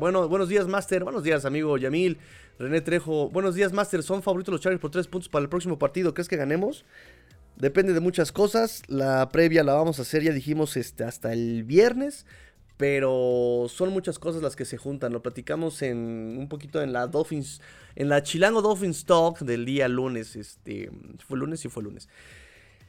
[0.00, 1.04] Bueno, buenos días, Master.
[1.04, 2.16] Buenos días, amigo Yamil.
[2.58, 3.28] René Trejo.
[3.28, 4.02] Buenos días, Master.
[4.02, 6.14] Son favoritos los Chargers por tres puntos para el próximo partido.
[6.14, 6.86] ¿Crees que ganemos?
[7.56, 8.82] Depende de muchas cosas.
[8.88, 12.24] La previa la vamos a hacer, ya dijimos, este, hasta el viernes.
[12.78, 15.12] Pero son muchas cosas las que se juntan.
[15.12, 15.98] Lo platicamos en
[16.38, 17.60] un poquito en la Dolphins,
[17.94, 20.34] en la Chilango Dolphins Talk del día lunes.
[20.34, 20.90] Este,
[21.28, 22.08] fue lunes, y fue lunes.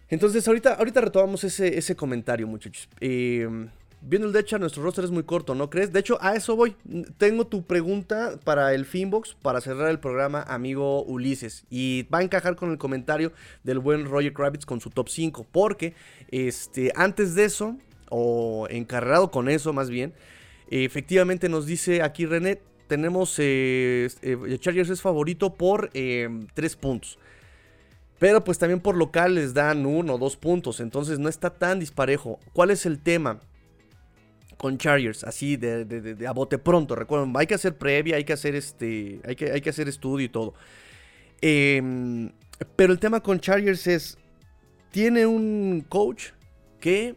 [0.07, 2.87] Entonces, ahorita, ahorita retomamos ese, ese comentario, muchachos.
[3.01, 3.49] Eh,
[4.03, 5.93] Viendo el de nuestro roster es muy corto, ¿no crees?
[5.93, 6.75] De hecho, a eso voy.
[7.17, 11.65] Tengo tu pregunta para el Finbox para cerrar el programa, amigo Ulises.
[11.69, 13.31] Y va a encajar con el comentario
[13.63, 15.45] del buen Roger Kravitz con su top 5.
[15.51, 15.93] Porque
[16.31, 17.77] este, antes de eso,
[18.09, 20.13] o encarregado con eso más bien,
[20.71, 26.29] efectivamente nos dice aquí René, tenemos eh, eh Chargers es favorito por 3 eh,
[26.79, 27.19] puntos.
[28.17, 30.79] Pero pues también por local les dan 1 o 2 puntos.
[30.79, 32.39] Entonces no está tan disparejo.
[32.53, 33.39] ¿Cuál es el tema?
[34.61, 36.93] Con Chargers, así de, a bote pronto.
[36.95, 40.27] Recuerden, hay que hacer previa, hay que hacer este, hay que, hay que hacer estudio
[40.27, 40.53] y todo.
[41.41, 42.31] Em,
[42.75, 44.19] pero el tema con Chargers es,
[44.91, 46.33] tiene un coach
[46.79, 47.15] que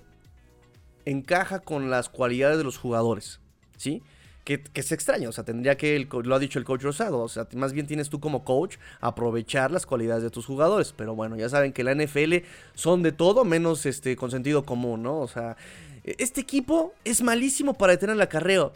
[1.05, 3.43] encaja con las cualidades de los jugadores,
[3.77, 4.03] ¿sí?
[4.45, 7.29] Que, que se extraña, o sea, tendría que, lo ha dicho el coach Rosado, o
[7.29, 11.35] sea, más bien tienes tú como coach aprovechar las cualidades de tus jugadores, pero bueno,
[11.37, 15.21] ya saben que la NFL son de todo menos este, con sentido común, ¿no?
[15.21, 15.57] O sea,
[16.05, 18.73] este equipo es malísimo para detener el acarreo.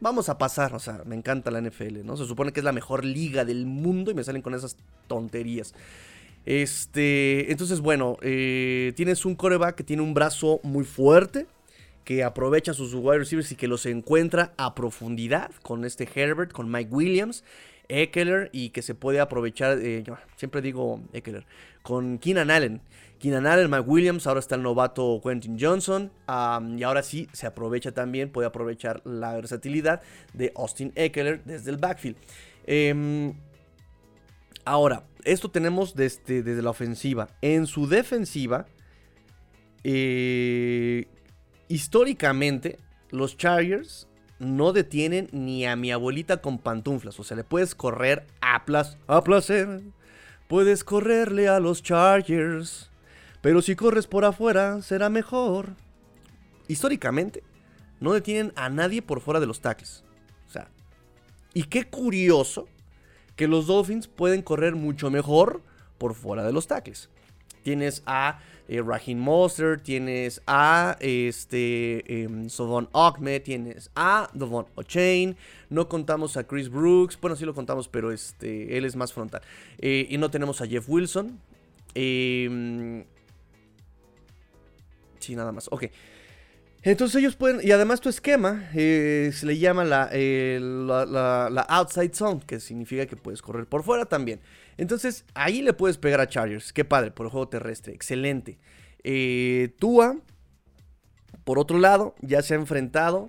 [0.00, 2.16] vamos a pasar, o sea, me encanta la NFL, ¿no?
[2.16, 4.76] Se supone que es la mejor liga del mundo y me salen con esas
[5.06, 5.74] tonterías.
[6.46, 11.46] Este, entonces, bueno, eh, tienes un coreback que tiene un brazo muy fuerte,
[12.08, 16.70] que aprovecha sus wide receivers y que los encuentra a profundidad con este Herbert, con
[16.70, 17.44] Mike Williams,
[17.86, 20.04] Eckler y que se puede aprovechar, eh,
[20.36, 21.44] siempre digo Eckler,
[21.82, 22.80] con Keenan Allen.
[23.18, 26.10] Keenan Allen, Mike Williams, ahora está el novato Quentin Johnson.
[26.78, 30.00] y ahora sí se aprovecha también, puede aprovechar la versatilidad
[30.32, 32.16] de Austin Eckler desde el backfield.
[32.66, 33.34] Em,
[34.64, 37.28] ahora, esto tenemos desde, desde, la ofensiva.
[37.42, 38.64] En su defensiva,
[39.84, 41.06] eh,
[41.68, 42.78] históricamente,
[43.10, 44.08] los Chargers
[44.38, 47.18] no detienen ni a mi abuelita con pantuflas.
[47.18, 48.62] O sea, le puedes correr a,
[49.06, 49.82] a placer.
[50.46, 52.90] Puedes correrle a los Chargers.
[53.40, 55.74] Pero si corres por afuera, será mejor.
[56.68, 57.42] Históricamente,
[58.00, 60.04] no detienen a nadie por fuera de los tackles.
[60.48, 60.68] O sea,
[61.54, 62.68] y qué curioso
[63.36, 65.62] que los Dolphins pueden correr mucho mejor
[65.98, 67.08] por fuera de los tackles.
[67.62, 72.88] Tienes a eh, Raheem Monster, tienes a este, eh, Sovon
[73.42, 75.36] tienes a Devon O'Chain,
[75.70, 79.42] no contamos a Chris Brooks, bueno, sí lo contamos, pero este, él es más frontal.
[79.78, 81.40] Eh, y no tenemos a Jeff Wilson.
[81.94, 83.04] Eh,
[85.20, 85.68] Sí, nada más.
[85.70, 85.84] Ok.
[86.82, 91.04] Entonces ellos pueden, y además tu esquema eh, se le llama eh, la,
[91.50, 94.40] la, outside zone, que significa que puedes correr por fuera también.
[94.78, 98.58] Entonces ahí le puedes pegar a Chargers, qué padre, por el juego terrestre, excelente.
[99.04, 100.16] Eh, Tua,
[101.44, 103.28] por otro lado, ya se ha enfrentado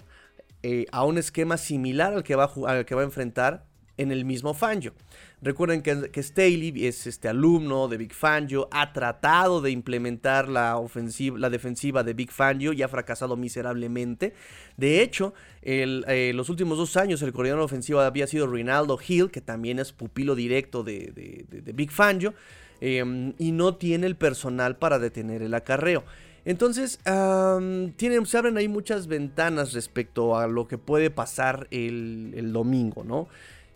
[0.92, 3.69] a un esquema similar al que, va al que va a enfrentar
[4.00, 4.94] en el mismo Fangio.
[5.42, 11.38] Recuerden que, Staley es este alumno de Big Fangio, ha tratado de implementar la, ofensiva,
[11.38, 14.34] la defensiva de Big Fangio y ha fracasado miserablemente.
[14.78, 19.42] De hecho, eh, los últimos dos años el coordinador ofensivo había sido Rinaldo Hill, que
[19.42, 21.46] también es pupilo directo de,
[21.76, 22.34] Big Fangio,
[22.80, 26.06] em, y no tiene el personal para detener el acarreo.
[26.46, 33.04] Entonces, se abren ahí muchas ventanas respecto a lo que puede pasar el, el domingo,
[33.04, 33.28] ¿no?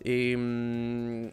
[0.04, 1.32] Eh,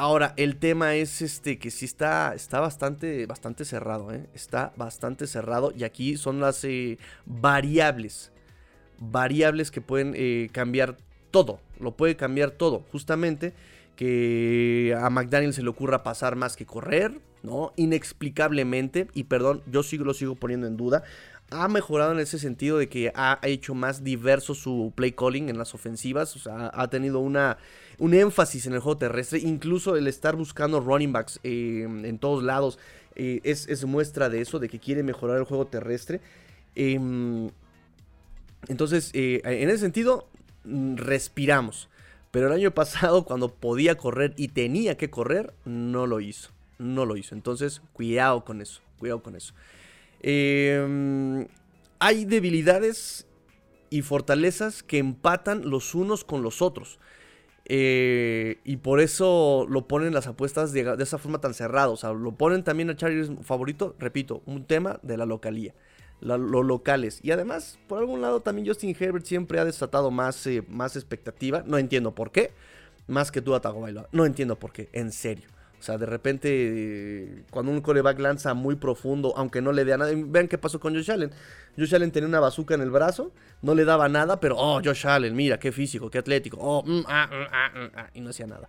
[0.00, 4.28] Ahora, el tema es este que sí está, está bastante, bastante cerrado, ¿eh?
[4.32, 5.72] Está bastante cerrado.
[5.76, 8.30] Y aquí son las eh, variables.
[9.00, 10.98] Variables que pueden eh, cambiar
[11.32, 11.58] todo.
[11.80, 12.84] Lo puede cambiar todo.
[12.92, 13.54] Justamente
[13.96, 17.72] que a McDaniel se le ocurra pasar más que correr, ¿no?
[17.74, 19.08] Inexplicablemente.
[19.14, 21.02] Y perdón, yo sigo, lo sigo poniendo en duda.
[21.50, 25.58] Ha mejorado en ese sentido de que ha hecho más diverso su play calling en
[25.58, 27.58] las ofensivas, o sea, ha tenido una,
[27.98, 32.42] un énfasis en el juego terrestre, incluso el estar buscando running backs eh, en todos
[32.42, 32.78] lados
[33.18, 36.20] eh, es, muestra de eso, de que quiere mejorar el juego terrestre.
[36.76, 37.50] Em,
[38.68, 40.28] entonces, eh, en ese sentido,
[40.64, 41.88] mm, respiramos.
[42.30, 46.50] Pero el año pasado, cuando podía correr y tenía que correr, no lo hizo.
[46.78, 47.34] No lo hizo.
[47.34, 48.82] Entonces, cuidado con eso.
[48.98, 49.52] Cuidado con eso.
[50.20, 51.46] Em,
[51.98, 53.26] hay debilidades
[53.90, 56.98] y fortalezas que empatan los unos con los otros.
[57.70, 61.88] Eh, y por eso lo ponen las apuestas de, esa forma tan cerrada.
[61.88, 63.94] O sea, lo ponen también a Chargers favorito.
[63.98, 65.74] Repito, un tema de la localía.
[66.20, 67.20] los locales.
[67.22, 71.62] Y además, por algún lado, también Justin Herbert siempre ha desatado más, eh, más expectativa.
[71.66, 72.52] No entiendo por qué.
[73.06, 74.08] Más que tú, Atagovailoa.
[74.12, 74.88] No entiendo por qué.
[74.92, 75.48] En serio.
[75.78, 80.12] O sea, de repente, cuando un coreback lanza muy profundo, aunque no le dé nada.
[80.14, 81.30] Vean qué pasó con Josh Allen.
[81.76, 83.32] Josh Allen tenía una bazuca en el brazo,
[83.62, 86.58] no le daba nada, pero, oh, Josh Allen, mira, qué físico, qué atlético.
[86.60, 88.68] Oh, mm, ah, mm, mm, ah, y no hacía nada.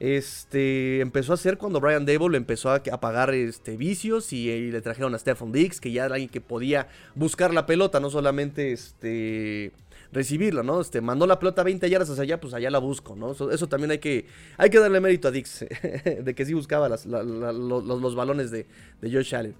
[0.00, 5.14] Este, empezó a hacer cuando Brian Dable empezó a, pagar este, vicios y, le trajeron
[5.14, 9.72] a Stephen Diggs, que ya era alguien que podía buscar la pelota, no solamente este
[10.12, 10.80] recibirla, ¿no?
[10.80, 13.32] Este, mandó la pelota 20 yardas hacia allá, pues allá la busco, ¿no?
[13.32, 14.26] Eso, también hay que,
[14.56, 15.66] hay que darle mérito a Dix,
[16.22, 18.66] de que sí buscaba los, balones de,
[19.00, 19.54] de Josh Allen.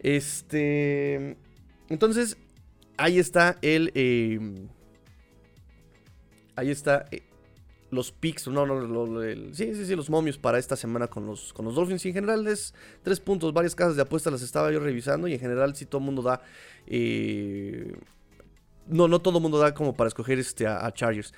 [0.00, 1.36] Este,
[1.88, 2.36] entonces,
[2.96, 4.68] ahí está el, em,
[6.56, 7.22] ahí está eh,
[7.90, 9.20] los picks, no, no,
[9.52, 12.04] sí, sí, sí, los momios para esta semana con los, con los Dolphins.
[12.04, 15.34] Y en general es tres puntos, varias casas de apuestas las estaba yo revisando y
[15.34, 16.42] en general sí todo el mundo da
[16.86, 17.94] eh,
[18.88, 21.32] no, no todo mundo da como para escoger este, a, Chargers.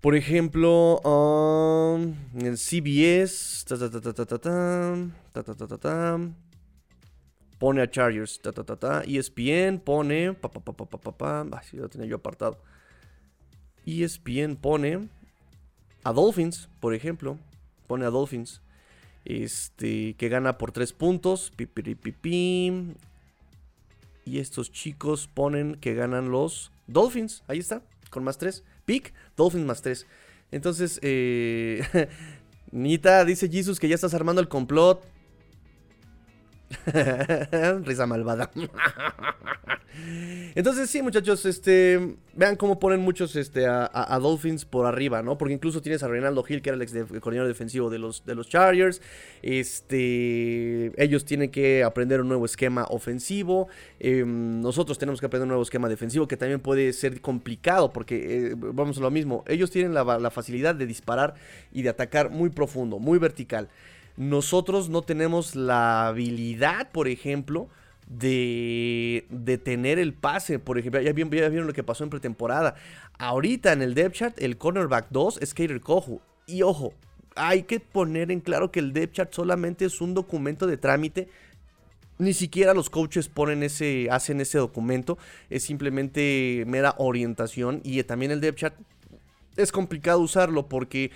[0.00, 3.64] Por ejemplo, um, en CBS,
[7.58, 8.40] pone a Chargers,
[9.06, 10.50] ESPN pone, pa,
[11.72, 12.58] lo tenía yo apartado.
[13.86, 15.08] ESPN pone
[16.02, 17.38] a Dolphins, por ejemplo,
[17.86, 18.60] pone a Dolphins,
[19.24, 21.52] este, que gana por 3 puntos,
[24.24, 27.42] y estos chicos ponen que ganan los Dolphins.
[27.46, 28.64] Ahí está, con más 3.
[28.84, 30.06] Pick, Dolphins más 3.
[30.50, 31.82] Entonces, eh,
[32.70, 35.04] Nita, dice Jesus que ya estás armando el complot.
[37.84, 38.50] Risa malvada.
[40.54, 45.36] Entonces, sí, muchachos, este, vean cómo ponen muchos este, a, Dolphins por arriba, ¿no?
[45.38, 48.34] Porque incluso tienes a Reinaldo Hill, que era el ex coordinador defensivo de los, de
[48.34, 49.00] los Chargers.
[49.42, 53.68] Este, ellos tienen que aprender un nuevo esquema ofensivo.
[53.98, 58.48] Em, nosotros tenemos que aprender un nuevo esquema defensivo, que también puede ser complicado, porque
[58.48, 59.44] eh, vamos a lo mismo.
[59.46, 61.34] Ellos tienen la facilidad de disparar
[61.72, 63.68] y de atacar muy profundo, muy vertical.
[64.16, 67.68] Nosotros no tenemos la habilidad, por ejemplo,
[68.06, 70.58] de detener el pase.
[70.58, 72.74] Por ejemplo, ya vieron, lo que pasó en pretemporada.
[73.18, 76.20] Ahorita en el depth chart, el cornerback 2 es Kater Kohu.
[76.46, 76.92] Y ojo,
[77.36, 81.28] hay que poner en claro que el depth chart solamente es un documento de trámite.
[82.18, 85.16] Ni siquiera los coaches ponen ese, hacen ese documento.
[85.48, 87.80] Es simplemente mera orientación.
[87.82, 88.74] Y también el depth chart
[89.56, 91.10] es complicado usarlo porque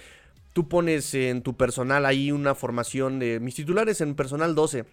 [0.57, 4.87] tú pones en tu personal ahí una formación de mis titulares en personal 12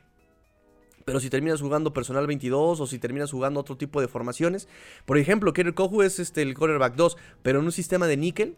[1.06, 4.68] pero si terminas jugando personal 22 o si terminas jugando otro tipo de formaciones,
[5.06, 8.56] por ejemplo, Kerry Kohu es este, el quarterback 2, pero en un sistema de níquel,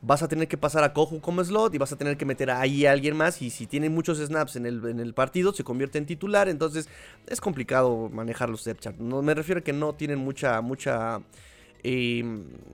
[0.00, 2.50] vas a tener que pasar a Kohu como slot y vas a tener que meter
[2.50, 3.42] ahí a alguien más.
[3.42, 6.48] Y si tiene muchos snaps en el, en el partido, se convierte en titular.
[6.48, 6.88] Entonces
[7.26, 8.98] es complicado manejar los depth chart.
[8.98, 11.20] No, me refiero a que no tienen mucha, mucha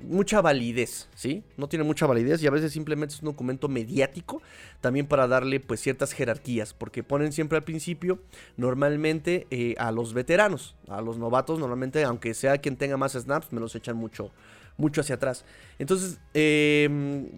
[0.02, 1.42] mucha validez, ¿sí?
[1.56, 4.42] No tiene mucha validez y a veces simplemente es un documento mediático
[4.80, 8.18] también para darle pues ciertas jerarquías, porque ponen siempre al principio
[8.56, 13.52] normalmente eh, a los veteranos, a los novatos normalmente, aunque sea quien tenga más snaps,
[13.52, 14.30] me los echan mucho,
[14.76, 15.44] mucho hacia atrás.
[15.78, 17.28] Entonces, eh,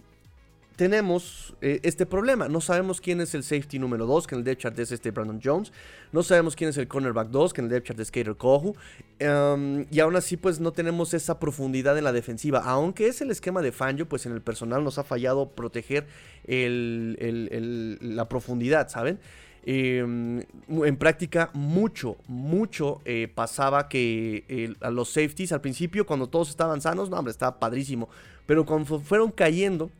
[0.77, 2.49] tenemos eh, este problema.
[2.49, 5.11] No sabemos quién es el safety número 2, que en el depth chart es este
[5.11, 5.73] Brandon Jones.
[6.13, 8.75] No sabemos quién es el cornerback 2, que en el depth chart es Kater Kohu.
[9.19, 12.61] Em, y aún así, pues no tenemos esa profundidad en la defensiva.
[12.65, 16.07] Aunque es el esquema de Fangio, pues en el personal nos ha fallado proteger
[16.47, 19.21] la profundidad, ¿saben?
[19.67, 26.51] Em, en práctica, mucho, mucho eh, pasaba que a los safeties al principio, cuando todos
[26.51, 28.09] estaban sanos, no, hombre, estaba padrísimo.
[28.45, 29.91] Pero cuando fueron cayendo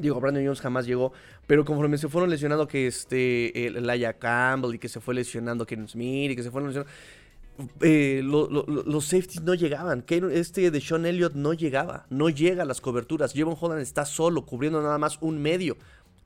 [0.00, 1.12] Digo, Brandon Jones jamás llegó,
[1.46, 5.66] pero conforme se fueron lesionando que este, el Laia Campbell y que se fue lesionando
[5.66, 6.92] Ken Smith y que se fueron lesionando,
[7.80, 10.04] eh, los safeties no llegaban.
[10.32, 13.32] Este de Sean Elliott no llegaba, no llega a las coberturas.
[13.32, 15.76] Jevon Holland está solo, cubriendo nada más un medio.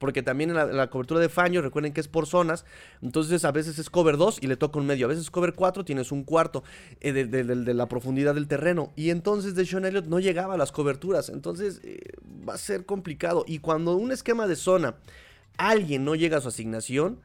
[0.05, 2.67] Porque también en la, cobertura de Faño, recuerden que es por zonas,
[3.01, 5.83] entonces a veces es cover 2 y le toca un medio, a veces cover 4
[5.83, 6.63] tienes un cuarto
[7.01, 10.73] eh, de, la profundidad del terreno, y entonces de Sean Elliott no llegaba a las
[10.73, 12.01] coberturas, entonces eh,
[12.47, 14.97] va a ser complicado, y cuando un esquema de zona,
[15.57, 17.19] alguien no llega a su asignación,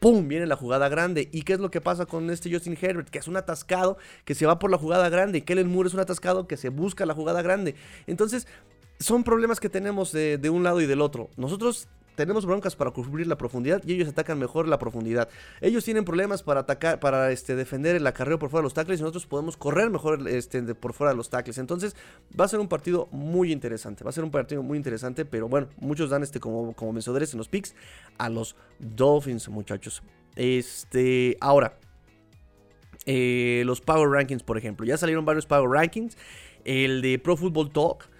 [0.00, 0.26] ¡pum!
[0.26, 1.28] Viene la jugada grande.
[1.32, 3.10] ¿Y qué es lo que pasa con este Justin Herbert?
[3.10, 5.36] Que es un atascado que se va por la jugada grande.
[5.36, 7.74] Y Kellen Moore es un atascado que se busca la jugada grande.
[8.06, 8.48] Entonces,
[9.02, 11.30] son problemas que tenemos de, de un lado y del otro.
[11.36, 15.28] Nosotros tenemos broncas para cubrir la profundidad y ellos atacan mejor la profundidad.
[15.60, 19.00] Ellos tienen problemas para atacar, para este, defender el acarreo por fuera de los tackles
[19.00, 21.58] y nosotros podemos correr mejor este, por fuera de los tackles.
[21.58, 21.96] Entonces
[22.38, 24.04] va a ser un partido muy interesante.
[24.04, 27.32] Va a ser un partido muy interesante, pero bueno, muchos dan este como, como vencedores
[27.32, 27.74] en los picks
[28.18, 30.02] a los Dolphins, muchachos.
[30.36, 31.78] Este, ahora,
[33.06, 34.86] eh, los Power Rankings, por ejemplo.
[34.86, 36.16] Ya salieron varios Power Rankings.
[36.64, 38.11] El de Pro Football Talk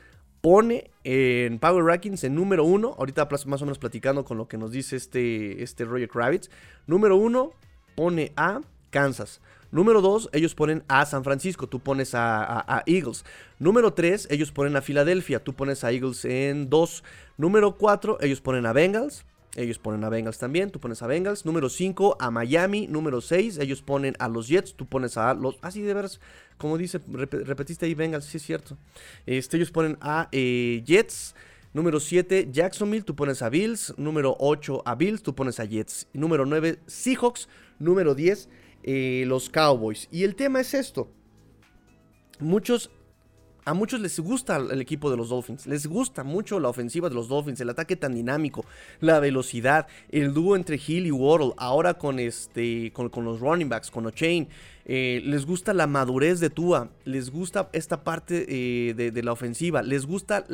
[0.43, 4.59] pone en Power Rankings en número uno, ahorita más o menos platicando con lo que
[4.59, 6.51] nos dice este, este Roger Kravitz,
[6.87, 7.53] número uno
[7.95, 9.41] pone a Kansas.
[9.71, 13.25] Número dos, ellos ponen a San Francisco, tú pones a, Eagles.
[13.59, 17.03] Número tres, ellos ponen a Filadelfia, tú pones a Eagles en dos.
[17.39, 19.25] Número cuatro, ellos ponen a Bengals.
[19.55, 21.45] Ellos ponen a Bengals también, tú pones a Bengals.
[21.45, 22.87] Número 5 a Miami.
[22.87, 25.59] Número 6, ellos ponen a los Jets, tú pones a los...
[25.61, 26.21] Ah, de veras,
[26.57, 28.79] como dice, repetiste ahí Bengals, sí es cierto.
[29.27, 31.35] Este, ellos ponen a eh, Jets.
[31.75, 33.95] Número 7, Jacksonville, tú pones a Bills.
[33.99, 36.07] Número 8, a Bills, tú pones a Jets.
[36.15, 37.49] Número 9, Seahawks.
[37.79, 38.49] Número 10,
[38.85, 40.09] eh, los Cowboys.
[40.11, 41.11] Y el tema es esto.
[42.39, 42.91] Muchos
[43.65, 47.15] a muchos les gusta el equipo de los Dolphins, les gusta mucho la ofensiva de
[47.15, 48.65] los Dolphins, el ataque tan dinámico,
[49.01, 53.91] la velocidad, el dúo entre Hill y Waddle, ahora con, este, con, los running backs,
[53.91, 54.49] con O'Chain,
[54.85, 59.81] eh, les gusta la madurez de Tua, les gusta esta parte eh, de, la ofensiva,
[59.81, 60.45] les gusta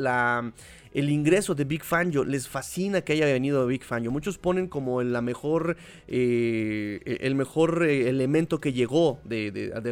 [0.93, 4.11] el ingreso de Big Fangio, les fascina que haya venido Big Fangio.
[4.11, 9.19] Muchos ponen como la mejor, eh, el mejor elemento que llegó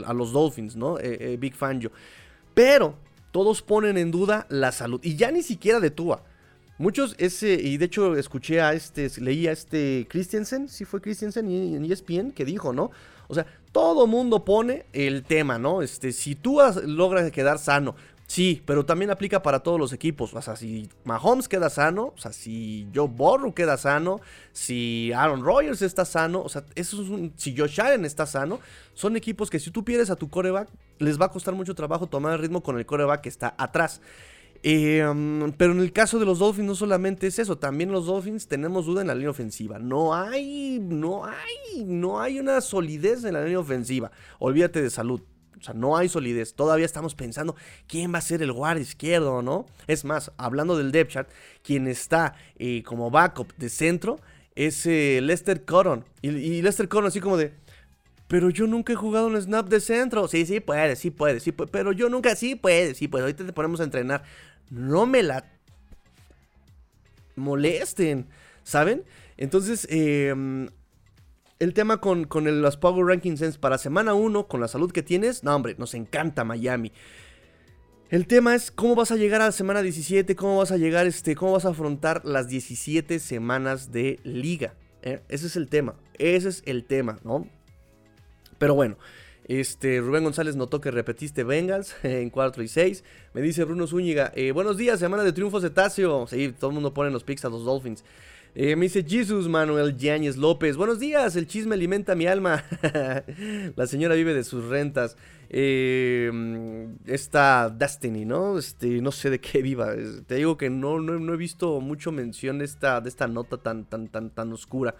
[0.05, 0.97] a los Dolphins, ¿no?
[1.39, 1.91] Big Fangio.
[2.57, 2.95] Pero
[3.31, 4.99] todos ponen en duda la salud.
[5.03, 6.23] Y ya ni siquiera de Tua.
[6.79, 11.47] Muchos, ese, y de hecho escuché a este, leí a este Christensen, sí fue Christensen
[11.51, 12.89] en ESPN, que dijo, ¿no?
[13.27, 15.83] O sea, todo mundo pone el tema, ¿no?
[15.83, 17.95] Este, si tú logras quedar sano,
[18.27, 20.33] Sí, pero también aplica para todos los equipos.
[20.33, 24.19] O sea, si Mahomes queda sano, o sea, si Joe Burrow queda sano,
[24.51, 28.59] si Aaron Rodgers está sano, o sea, eso es un, si Josh Allen está sano,
[28.93, 30.67] son equipos que si tú pierdes a tu coreback,
[30.99, 34.01] les va a costar mucho trabajo tomar el ritmo con el coreback que está atrás.
[34.61, 38.47] Em, pero en el caso de los Dolphins no solamente es eso, también los Dolphins
[38.47, 39.79] tenemos duda en la línea ofensiva.
[39.79, 44.11] No hay, no hay, no hay una solidez en la línea ofensiva.
[44.39, 45.21] Olvídate de salud.
[45.59, 46.53] O sea, no hay solidez.
[46.53, 47.55] Todavía estamos pensando
[47.87, 49.65] quién va a ser el guardia izquierdo, ¿no?
[49.87, 51.29] Es más, hablando del depth chart,
[51.63, 54.19] quien está eh, como backup de centro
[54.55, 56.03] es eh, Lester Cotton.
[56.21, 57.53] Y, Lester Cotton así como de...
[58.27, 60.27] Pero yo nunca he jugado un snap de centro.
[60.27, 61.71] Sí, sí puede, sí puede, sí puede.
[61.71, 63.23] Pero yo nunca, sí puede, sí puede.
[63.23, 64.23] Ahorita te ponemos a entrenar.
[64.69, 65.45] No me la
[67.37, 68.27] molesten,
[68.63, 69.05] ¿saben?
[69.37, 70.69] Entonces, eh,
[71.59, 75.43] el tema con, con los Power Rankings para semana 1, con la salud que tienes,
[75.43, 76.91] no hombre, nos encanta Miami.
[78.09, 81.07] El tema es cómo vas a llegar a la semana 17, cómo vas a llegar,
[81.07, 84.75] este, cómo vas a afrontar las 17 semanas de liga.
[85.01, 85.21] ¿eh?
[85.27, 87.49] Ese es el tema, ese es el tema, ¿no?
[88.59, 88.97] Pero bueno,
[89.45, 93.03] este, Rubén González notó que repetiste Bengals en 4 y 6.
[93.33, 96.27] Me dice Bruno Zúñiga, eh, buenos días, semana de triunfo cetáceo.
[96.27, 98.03] Sí, todo el mundo pone los picks a los Dolphins.
[98.59, 100.77] Eh, me dice Jesus Manuel Yáñez López.
[100.77, 102.63] Buenos días, el chisme alimenta mi alma.
[103.75, 105.15] la señora vive de sus rentas.
[105.47, 108.57] Eh, esta Destiny, ¿no?
[108.57, 109.93] Este, no sé de qué viva.
[110.25, 113.85] Te digo que no, no, he visto mucho mención de esta, de esta nota tan,
[113.85, 114.95] tan, tan, tan oscura.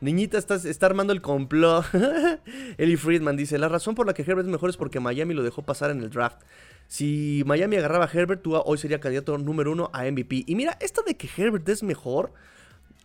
[0.00, 1.86] Niñita, está, está armando el complot.
[2.78, 5.42] Ellie Friedman dice: La razón por la que Herbert es mejor es porque Miami lo
[5.42, 6.42] dejó pasar en el draft.
[6.86, 10.44] Si Miami agarraba a Herbert, tú hoy sería candidato número uno a MVP.
[10.46, 12.32] Y mira, esto de que Herbert es mejor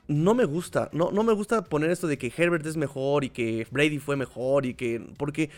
[0.07, 0.89] no me gusta.
[0.93, 4.15] No, no me gusta poner esto de que Herbert es mejor y que Brady fue
[4.15, 5.01] mejor y que.
[5.17, 5.49] Porque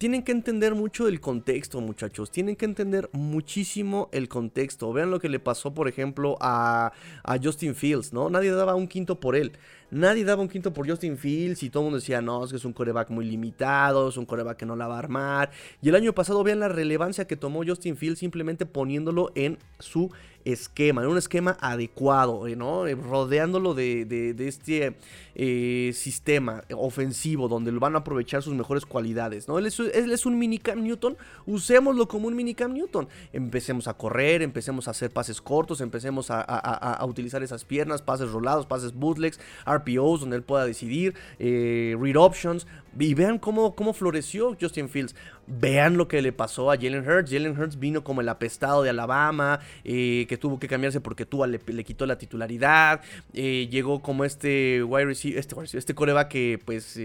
[0.00, 2.30] tienen que entender mucho el contexto, muchachos.
[2.30, 4.90] Tienen que entender muchísimo el contexto.
[4.94, 6.92] Vean lo que le pasó, por ejemplo, a,
[7.22, 8.30] a, Justin Fields, ¿no?
[8.30, 9.52] Nadie daba un quinto por él.
[9.90, 12.56] Nadie daba un quinto por Justin Fields y todo el mundo decía, no, es que
[12.56, 15.50] es un coreback muy limitado, es un coreback que no la va a armar.
[15.82, 20.10] Y el año pasado vean la relevancia que tomó Justin Fields simplemente poniéndolo en su
[20.44, 22.86] esquema, en un esquema adecuado, eh, ¿no?
[22.86, 24.96] Eh, rodeándolo de, este
[25.34, 29.58] eh, sistema ofensivo donde van a aprovechar sus mejores cualidades, ¿no?
[29.58, 31.16] Él es, un mini Cam Newton,
[31.46, 33.08] usémoslo como un mini Cam Newton.
[33.32, 38.66] Empecemos a correr, empecemos a hacer pases cortos, empecemos a, utilizar esas piernas, pases rolados,
[38.66, 42.66] pases bootlegs, RPOs, donde él pueda decidir, read options,
[42.98, 45.14] y vean cómo, cómo floreció Justin Fields.
[45.46, 47.30] Vean lo que le pasó a Jalen Hurts.
[47.30, 51.46] Jalen Hurts vino como el apestado de Alabama, eh, que tuvo que cambiarse porque Tua
[51.46, 53.00] le, quitó la titularidad.
[53.32, 56.96] Eh, llegó como este wide receiver, este, este coreback que pues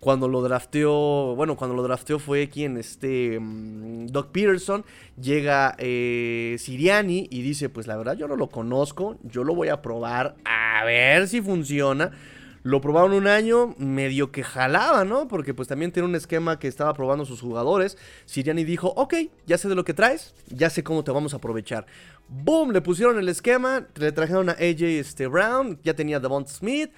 [0.00, 4.84] cuando lo drafteó, bueno, cuando lo drafteó fue quien, este, mm, Doc Peterson,
[5.20, 9.68] llega eh, Siriani y dice, pues la verdad yo no lo conozco, yo lo voy
[9.68, 12.12] a probar a ver si funciona.
[12.62, 15.28] Lo probaron un año, medio que jalaba, ¿no?
[15.28, 17.96] Porque pues también tiene un esquema que estaba probando sus jugadores.
[18.26, 19.14] Siriani dijo, ok,
[19.46, 21.86] ya sé de lo que traes, ya sé cómo te vamos a aprovechar.
[22.28, 26.92] Boom, le pusieron el esquema, le trajeron a AJ este, Brown, ya tenía Devon Smith.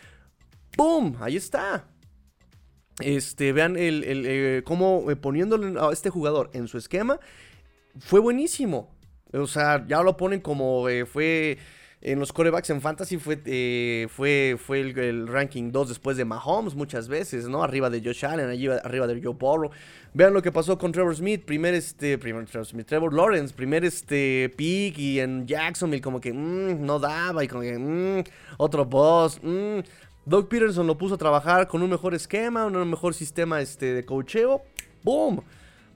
[0.76, 1.86] Boom, ahí está.
[3.00, 7.20] Este, vean el, eh, cómo eh, poniéndole a este jugador en su esquema,
[8.00, 8.94] fue buenísimo.
[9.32, 11.58] O sea, ya lo ponen como eh, fue
[12.02, 16.74] en los corebacks en fantasy fue, eh, fue, fue el, ranking 2 después de Mahomes
[16.74, 17.62] muchas veces, ¿no?
[17.62, 18.46] Arriba de Josh Allen,
[18.82, 19.70] arriba de Joe Burrow.
[20.12, 23.84] Vean lo que pasó con Trevor Smith, primer este, primer Trevor Smith, Trevor Lawrence, primer
[23.84, 28.24] este pick y en Jacksonville como que mm, no daba y como que mm,
[28.58, 29.38] otro boss.
[29.40, 29.78] Mm.
[30.24, 34.04] Doug Peterson lo puso a trabajar con un mejor esquema, un mejor sistema este, de
[34.04, 34.62] coacheo.
[35.04, 35.42] ¡Boom!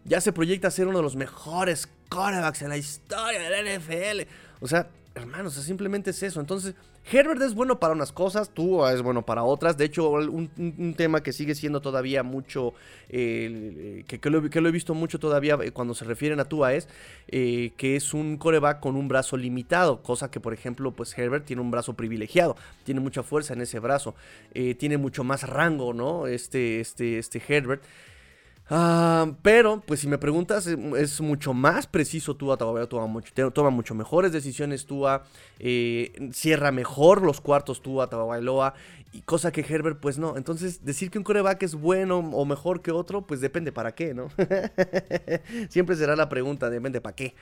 [0.04, 4.28] Ya se proyecta a ser uno de los mejores corebacks en la historia del NFL.
[4.60, 6.40] O sea, hermanos, simplemente es eso.
[6.40, 6.74] Entonces,
[7.10, 9.76] Herbert es bueno para unas cosas, tú es bueno para otras.
[9.76, 12.74] De hecho, un, tema que sigue siendo todavía mucho,
[13.08, 16.88] que, lo, he visto mucho todavía eh, cuando se refieren a Tua es
[17.28, 21.44] eh, que es un coreback con un brazo limitado, cosa que por ejemplo, pues Herbert
[21.44, 24.14] tiene un brazo privilegiado, tiene mucha fuerza en ese brazo,
[24.54, 26.26] eh, tiene mucho más rango, ¿no?
[26.26, 27.82] Este, este, este Herbert.
[28.68, 33.70] Ah, pero, pues si me preguntas, es mucho más preciso Tua todavía toma mucho, toma
[33.70, 35.22] mucho mejores decisiones Tua,
[35.60, 38.74] eh, cierra mejor los cuartos Tua Tagovailoa,
[39.12, 40.36] y cosa que Herbert pues no.
[40.36, 44.14] Entonces, decir que un coreback es bueno o mejor que otro, pues depende para qué,
[44.14, 44.30] ¿no?
[45.68, 47.34] Siempre será la pregunta, depende para qué.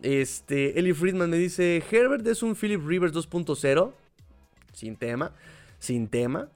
[0.00, 3.92] Este, Eli Friedman me dice, Herbert es un Philip Rivers 2.0,
[4.72, 5.32] sin tema,
[5.80, 6.48] sin tema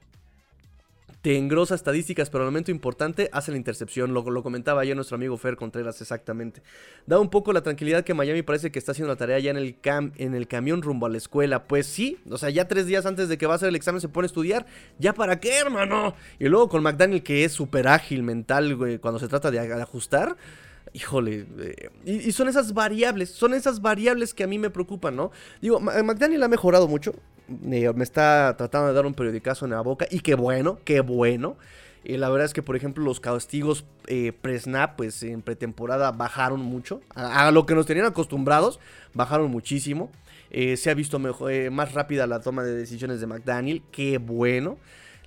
[1.23, 4.13] te engrosa estadísticas, pero al momento importante hace la intercepción.
[4.13, 6.61] Lo, lo comentaba ayer nuestro amigo Fer Contreras exactamente.
[7.07, 9.55] Da un poco la tranquilidad que Miami parece que está haciendo la tarea ya en
[9.55, 11.63] el, cam, en el camión rumbo a la escuela.
[11.63, 14.01] Pues sí, o sea, ya tres días antes de que va a hacer el examen
[14.01, 14.65] se pone a estudiar.
[14.99, 16.13] ¿Ya para qué, hermano?
[16.39, 20.35] Y luego con McDaniel que es súper ágil mental, güey, cuando se trata de ajustar.
[20.91, 25.31] Híjole, eh, y, son esas variables, son esas variables que a mí me preocupan, ¿no?
[25.61, 27.15] Digo, McDaniel ha mejorado mucho,
[27.47, 31.57] me está tratando de dar un periodicazo en la boca, y qué bueno, qué bueno.
[32.03, 36.59] Y la verdad es que, por ejemplo, los castigos eh, pre-snap, pues en pretemporada bajaron
[36.59, 37.01] mucho.
[37.15, 38.79] A, lo que nos tenían acostumbrados,
[39.13, 40.11] bajaron muchísimo.
[40.51, 43.83] Eh, se ha visto mejor, más rápida la toma de decisiones de McDaniel.
[43.91, 44.77] Qué bueno.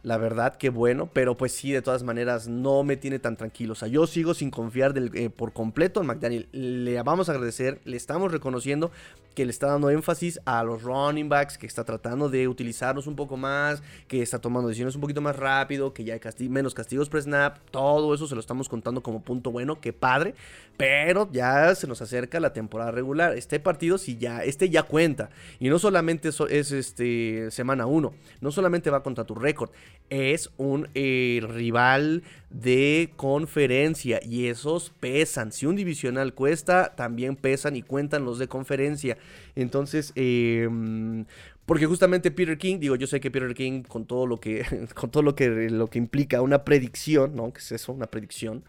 [0.06, 3.72] La verdad, qué bueno, pero pues sí, de todas maneras, no me tiene tan tranquilo.
[3.72, 6.48] O sea, yo sigo sin confiar eh, por completo en McDaniel.
[6.52, 8.92] Le vamos a agradecer, le estamos reconociendo
[9.34, 13.16] que le está dando énfasis a los running backs, que está tratando de utilizarlos un
[13.16, 17.10] poco más, que está tomando decisiones un poquito más rápido, que ya hay menos castigos
[17.10, 17.58] pre-snap.
[17.70, 20.34] Todo eso se lo estamos contando como punto bueno, qué padre.
[20.78, 23.36] Pero ya se nos acerca la temporada regular.
[23.36, 25.30] Este partido sí ya, este ya cuenta.
[25.58, 29.70] Y no solamente es este semana 1, no solamente va contra tu récord
[30.11, 35.52] es un eh, rival de conferencia y esos pesan.
[35.52, 39.18] Si un divisional cuesta, también pesan y cuentan los de conferencia.
[39.54, 41.24] Entonces, em,
[41.66, 45.11] porque justamente Peter King, digo, yo sé que Peter King con todo lo que con
[45.11, 47.52] todo lo que lo que implica una predicción, ¿no?
[47.52, 48.64] Que es eso, una predicción.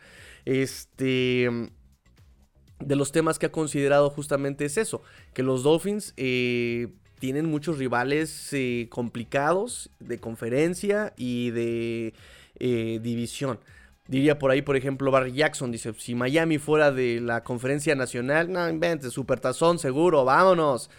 [0.45, 1.49] Este
[2.79, 5.01] de los temas que ha considerado justamente es eso,
[5.33, 12.13] que los Dolphins eh, tienen muchos rivales eh, complicados de conferencia y de
[12.59, 13.59] eh, división.
[14.07, 18.51] Diría por ahí, por ejemplo, Barry Jackson dice, si Miami fuera de la conferencia nacional,
[18.51, 20.89] no inventes, supertazón seguro, vámonos.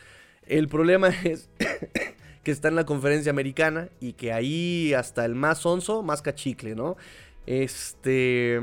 [0.47, 1.49] El problema es
[2.43, 6.75] que está en la conferencia americana y que ahí hasta el más onzo, más cachicle,
[6.75, 6.97] ¿no?
[7.47, 8.61] Este...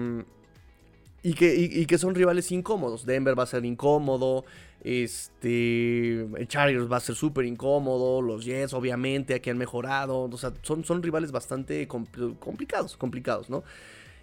[1.23, 3.03] Y que, y que son rivales incómodos.
[3.03, 4.45] Denver va a ser incómodo.
[4.85, 8.21] Este, el Chargers va a ser súper incómodo.
[8.21, 10.29] Los Jets, obviamente, aquí han mejorado.
[10.31, 13.63] O sea, son, son rivales bastante complicados, complicados, ¿no?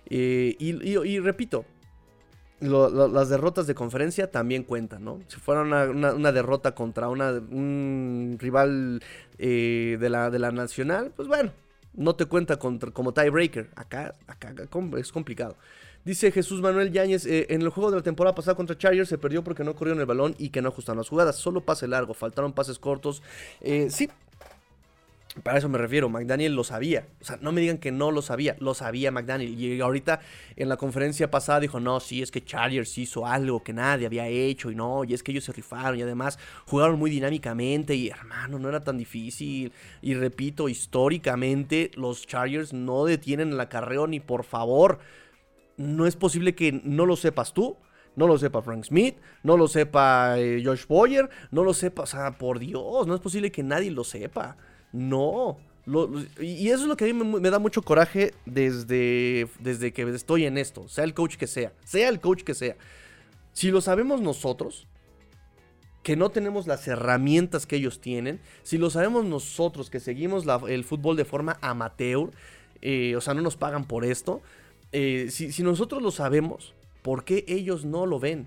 [0.07, 1.65] Eh, y, repito,
[2.61, 5.19] las derrotas de conferencia también cuentan, ¿no?
[5.27, 9.03] Si fuera una, derrota contra una, un rival
[9.39, 11.51] eh, de, la, de la nacional, pues bueno,
[11.93, 13.71] no te cuenta como tiebreaker.
[13.75, 14.55] Acá, acá,
[14.97, 15.57] es complicado.
[16.05, 19.19] Dice Jesús Manuel Yáñez, eh, en el juego de la temporada pasada contra Chargers se
[19.19, 21.37] perdió porque no corrieron el balón y que no ajustaron las jugadas.
[21.37, 23.23] Solo pase largo, faltaron pases cortos.
[23.61, 24.09] Eh, sí,
[25.45, 27.07] para eso me refiero, McDaniel lo sabía.
[27.21, 29.59] O sea, no me digan que no lo sabía, lo sabía McDaniel.
[29.59, 30.21] Y ahorita
[30.57, 34.27] en la conferencia pasada dijo, no, sí, es que Chargers hizo algo que nadie había
[34.27, 38.09] hecho y no, y es que ellos se rifaron y además jugaron muy dinámicamente y
[38.09, 39.73] hermano, no era tan difícil.
[40.03, 44.99] Y repito, históricamente los Chargers no detienen el acarreo ni por favor
[45.83, 47.77] no es posible que no lo sepas tú,
[48.15, 52.07] no lo sepa Frank Smith, no lo sepa eh, Josh Boyer, no lo sepa, o
[52.07, 54.57] sea, por Dios, no es posible que nadie lo sepa.
[54.93, 55.59] No.
[56.41, 60.45] y eso es lo que a mí me, da mucho coraje desde, desde que estoy
[60.45, 62.77] en esto, sea el coach que sea, sea el coach que sea.
[63.53, 64.87] Si lo sabemos nosotros,
[66.03, 70.85] que no tenemos las herramientas que ellos tienen, si lo sabemos nosotros que seguimos el
[70.85, 72.31] fútbol de forma amateur,
[72.83, 74.43] eh, o sea, no nos pagan por esto,
[74.93, 78.47] eh, si, nosotros lo sabemos, ¿por qué ellos no lo ven?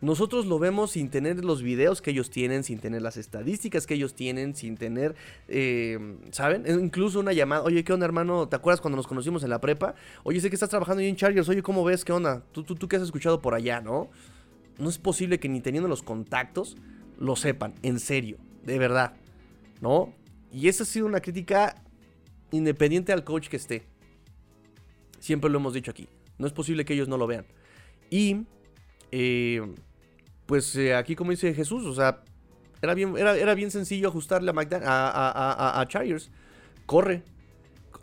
[0.00, 3.94] Nosotros lo vemos sin tener los videos que ellos tienen, sin tener las estadísticas que
[3.94, 5.14] ellos tienen, sin tener,
[5.48, 5.98] eh,
[6.30, 6.64] ¿saben?
[6.66, 8.48] Incluso una llamada, oye, ¿qué onda, hermano?
[8.48, 9.94] ¿Te acuerdas cuando nos conocimos en la prepa?
[10.22, 12.04] Oye, sé que estás trabajando ahí en Chargers, oye, ¿cómo ves?
[12.04, 12.42] ¿Qué onda?
[12.52, 14.10] ¿Tú, tú, tú qué has escuchado por allá, no?
[14.78, 16.76] No es posible que ni teniendo los contactos
[17.18, 19.14] lo sepan, en serio, de verdad,
[19.80, 20.12] ¿no?
[20.52, 21.82] Y esa ha sido una crítica
[22.52, 23.95] independiente al coach que esté.
[25.26, 26.08] Siempre lo hemos dicho aquí.
[26.38, 27.46] No es posible que ellos no lo vean.
[28.10, 28.42] Y,
[29.10, 29.60] eh,
[30.46, 32.22] pues eh, aquí como dice Jesús, o sea,
[32.80, 36.30] era bien, era, bien sencillo ajustarle a, a, a, Chargers.
[36.86, 37.24] Corre.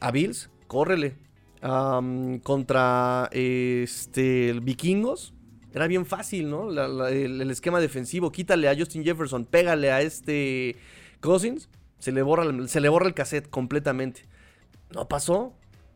[0.02, 1.16] A Bills, córrele.
[1.62, 5.34] contra este, Vikingos,
[5.74, 6.72] era bien fácil, ¿no?
[7.08, 10.76] el, esquema defensivo, quítale a Justin Jefferson, pégale a este
[11.22, 14.26] Cousins, se le borra, se le borra el cassette completamente.
[14.94, 15.54] No pasó.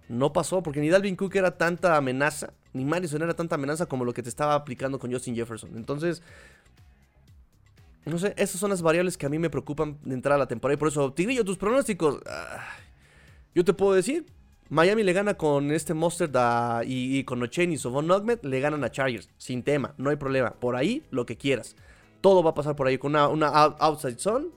[0.10, 4.06] No pasó, porque ni Dalvin Cook era tanta amenaza, ni Madison era tanta amenaza como
[4.06, 5.76] lo que te estaba aplicando con Justin Jefferson.
[5.76, 6.22] Entonces,
[8.06, 10.48] no sé, esas son las variables que a mí me preocupan de entrar a la
[10.48, 10.76] temporada.
[10.76, 12.22] Y por eso, Tigrillo, tus pronósticos.
[13.54, 14.26] yo te puedo decir,
[14.70, 16.30] Miami le gana con este Monster
[16.86, 20.52] y, con Ochen y Sovon Nogmet, le ganan a Chargers, sin tema, no hay problema.
[20.52, 21.76] Por ahí, lo que quieras.
[22.22, 22.98] Todo va a pasar por ahí.
[22.98, 24.48] Con una, una outside zone,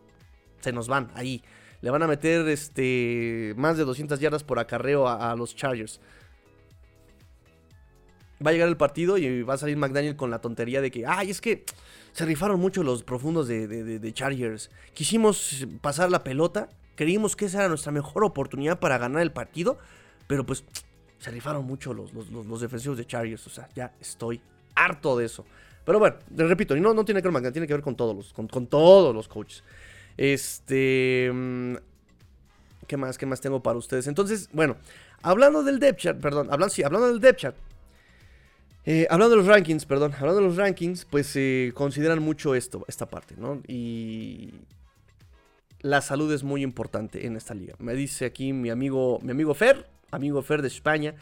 [0.61, 1.43] se nos van ahí.
[1.81, 6.01] Le van a meter este, más de 200 yardas por acarreo a, los Chargers.
[8.45, 11.07] Va a llegar el partido y va a salir McDaniel con la tontería de que,
[11.07, 11.65] ay, es que
[12.13, 14.71] se rifaron mucho los profundos de, Chargers.
[14.95, 19.79] Quisimos pasar la pelota, creímos que esa era nuestra mejor oportunidad para ganar el partido,
[20.27, 20.65] pero pues
[21.19, 23.47] se rifaron mucho los, los, defensivos de Chargers.
[23.47, 24.41] O sea, ya estoy
[24.75, 25.45] harto de eso.
[25.85, 28.33] Pero bueno, repito, no, no tiene que ver McDaniel, tiene que ver con todos los,
[28.33, 29.65] con, con todos los coaches.
[30.21, 31.31] Este.
[31.33, 31.77] Mm,
[32.87, 33.17] ¿Qué más?
[33.17, 34.07] ¿Qué más tengo para ustedes?
[34.07, 34.77] Entonces, bueno,
[35.23, 37.57] hablando del depth chart, perdón, hablando, hablando del depth chart.
[38.85, 42.85] Eh, hablando de los rankings, perdón, hablando de los rankings, pues eh, consideran mucho esto,
[42.87, 43.63] esta parte, ¿no?
[43.67, 44.53] Y
[45.81, 47.75] la salud es muy importante en esta liga.
[47.79, 51.15] Me dice aquí mi amigo, mi amigo Fer, amigo Fer de España.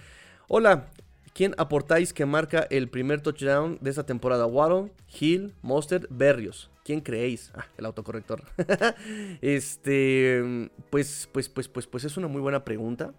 [0.49, 0.87] Hola,
[1.35, 4.47] ¿quién aportáis que marca el primer touchdown de esta temporada?
[4.47, 6.69] Waddle, Hill, Monster, Berrios.
[6.88, 7.53] ¿Quién creéis?
[7.55, 8.42] Ah, el autocorrector.
[9.42, 13.12] este, pues, pues, pues, pues, pues es una muy buena pregunta.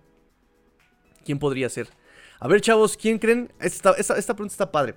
[1.24, 1.88] ¿Quién podría ser?
[2.40, 3.54] A ver, chavos, ¿quién creen?
[3.60, 4.96] Esta, pregunta está padre.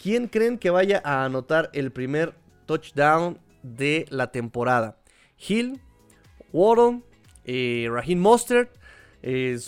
[0.00, 4.96] ¿Quién creen que vaya a anotar el primer touchdown de la temporada?
[5.48, 5.80] Hill,
[6.52, 7.02] Waddle,
[7.44, 8.70] eh, Raheem Mostert,
[9.22, 9.58] eh,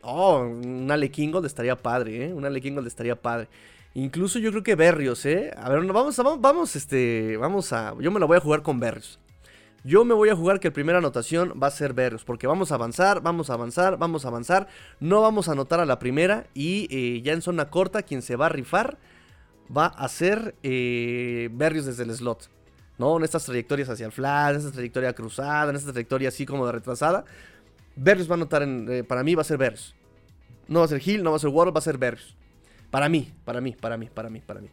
[0.00, 2.32] Oh, un Ale Kingold estaría padre, ¿eh?
[2.32, 3.46] Un Ale Kingold estaría padre.
[3.98, 5.50] Incluso yo creo que Berrios, ¿eh?
[5.56, 7.96] A ver, vamos, vamos, vamos, este, vamos a...
[7.98, 9.18] Yo me la voy a jugar con Berrios.
[9.82, 12.70] Yo me voy a jugar que la primera anotación va a ser Berrios, porque vamos
[12.70, 14.68] a avanzar, vamos a avanzar, vamos a avanzar.
[15.00, 18.36] No vamos a anotar a la primera y eh, ya en zona corta quien se
[18.36, 18.98] va a rifar
[19.76, 22.48] va a ser eh, Berrios desde el slot.
[22.98, 23.16] ¿No?
[23.16, 26.66] En estas trayectorias hacia el flat, en esta trayectoria cruzada, en esta trayectoria así como
[26.66, 27.24] de retrasada.
[27.96, 29.96] Berrios va a anotar, en, eh, para mí va a ser Berrios.
[30.68, 32.37] No va a ser Hill, no va a ser Waddle, va a ser Berrios.
[32.90, 34.68] Para mí, para mí, para mí, para mí, para mí.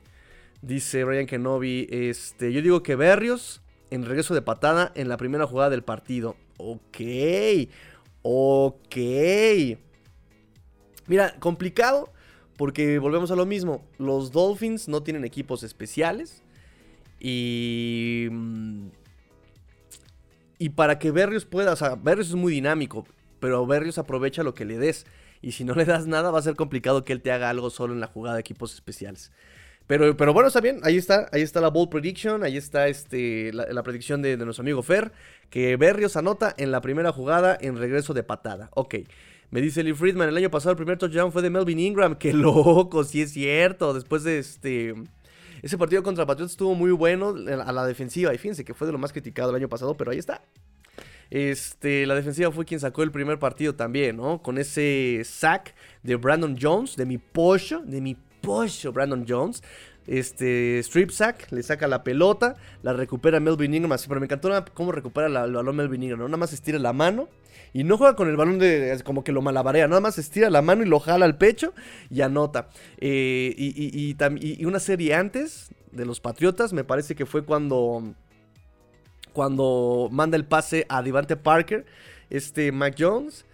[0.62, 5.46] Dice Brian Kenobi, este, yo digo que Berrios en regreso de patada en la primera
[5.48, 6.36] jugada del partido.
[6.58, 7.02] Ok,
[8.22, 8.96] ok.
[11.08, 12.12] Mira, complicado
[12.58, 13.84] porque volvemos a lo mismo.
[13.98, 16.42] Los Dolphins no tienen equipos especiales.
[17.20, 18.28] Y.
[18.32, 18.88] mm,
[20.58, 21.74] Y para que Berrios pueda.
[21.74, 23.06] O sea, Berrios es muy dinámico.
[23.40, 25.06] Pero Berrios aprovecha lo que le des.
[25.46, 27.70] Y si no le das nada, va a ser complicado que él te haga algo
[27.70, 29.32] solo en la jugada de equipos especiales.
[29.86, 33.54] Pero, pero bueno, está bien, ahí está, ahí está la bold prediction, ahí está este,
[33.54, 35.12] la, predicción de, de nuestro amigo Fer,
[35.52, 38.72] que Berrios anota en la primera jugada en regreso de patada.
[38.74, 38.96] Ok,
[39.52, 42.34] me dice Lee Friedman, el año pasado el primer touchdown fue de Melvin Ingram, qué
[42.34, 44.96] loco, sí es cierto, después de este...
[45.62, 48.94] Ese partido contra Patriots estuvo muy bueno a la defensiva, y fíjense que fue de
[48.94, 50.42] lo más criticado el año pasado, pero ahí está.
[51.30, 54.42] Este, la defensiva fue quien sacó el primer partido también, ¿no?
[54.42, 59.64] Con ese sack de Brandon Jones, de mi pollo, de mi pollo Brandon Jones.
[60.08, 64.92] Este, strip sack, le saca la pelota, la recupera Melvin Ingram, pero me encantó cómo
[64.92, 66.28] recupera el balón Melvin Ingram, ¿no?
[66.28, 67.28] Nada más estira la mano
[67.74, 70.62] y no juega con el balón de, como que lo malabarea, nada más estira la
[70.62, 71.74] mano y lo jala al pecho
[72.12, 72.70] y anota.
[73.00, 74.16] Eh, y-
[74.62, 78.14] y una serie antes de los Patriotas, me parece que fue cuando
[79.36, 81.86] cuando manda el pase a Devante Parker,
[82.30, 83.46] este Mac Jones,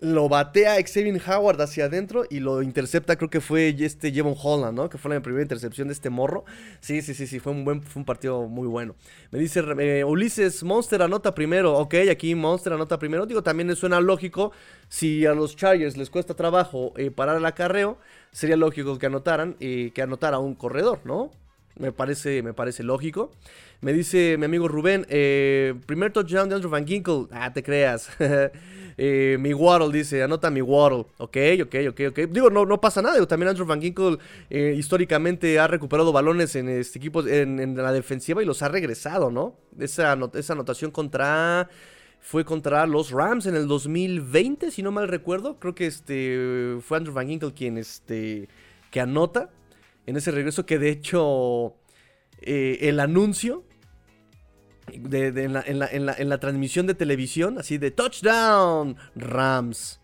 [0.00, 4.76] lo batea Xavier Howard hacia adentro y lo intercepta, creo que fue este Jevon Holland,
[4.76, 4.88] ¿no?
[4.90, 6.44] Que fue la primera intercepción de este morro.
[6.80, 8.96] Sí, sí, sí, sí, fue un buen, fue un partido muy bueno.
[9.30, 11.78] Me dice eh, Ulises, Monster anota primero.
[11.78, 13.26] Ok, aquí Monster anota primero.
[13.26, 14.50] Digo, también suena lógico.
[14.88, 17.98] Si a los Chargers les cuesta trabajo eh, parar el acarreo,
[18.32, 21.30] sería lógico que anotaran, eh, que anotara un corredor, ¿no?
[21.78, 23.30] Me parece, me parece lógico.
[23.80, 27.26] Me dice mi amigo Rubén, eh, primer touchdown de Andrew Van Ginkle.
[27.30, 28.08] Ah, te creas.
[28.98, 31.06] Eh, mi Waddle dice, anota mi Waddle.
[31.16, 32.18] Ok, ok, ok, ok.
[32.30, 33.24] Digo, no, no pasa nada.
[33.26, 34.18] También Andrew Van Ginkle
[34.50, 38.68] eh, históricamente ha recuperado balones en este equipo, en, en la defensiva y los ha
[38.68, 39.56] regresado, ¿no?
[39.78, 41.70] Esa, esa anotación contra...
[42.20, 45.58] Fue contra los Rams en el 2020, si no mal recuerdo.
[45.58, 48.46] Creo que este fue Andrew Van Ginkle quien este
[48.90, 49.48] que anota
[50.06, 51.76] en ese regreso que de hecho
[52.40, 53.64] eh, el anuncio
[54.90, 60.00] en la transmisión de televisión, así de touchdown, Rams.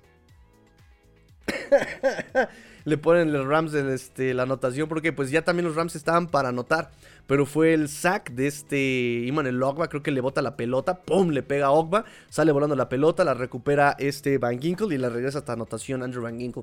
[2.84, 6.28] Le ponen los Rams en este, la anotación porque pues ya también los Rams estaban
[6.28, 6.90] para anotar.
[7.26, 11.02] Pero fue el sack de este Iman el Ogba, creo que le bota la pelota,
[11.02, 11.28] ¡pum!
[11.28, 15.11] Le pega a Ogba, sale volando la pelota, la recupera este Van Ginkle y la
[15.11, 16.62] regresa hasta anotación Andrew Van Ginkle.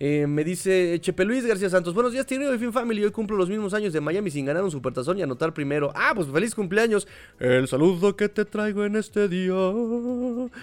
[0.00, 3.36] Eh, me dice Chepe Luis García Santos, buenos días Tigre de Fin Family, hoy cumplo
[3.36, 5.90] los mismos años de Miami sin ganar un supertazón y anotar primero.
[5.92, 7.08] Ah, pues feliz cumpleaños.
[7.40, 9.56] El saludo que te traigo en este día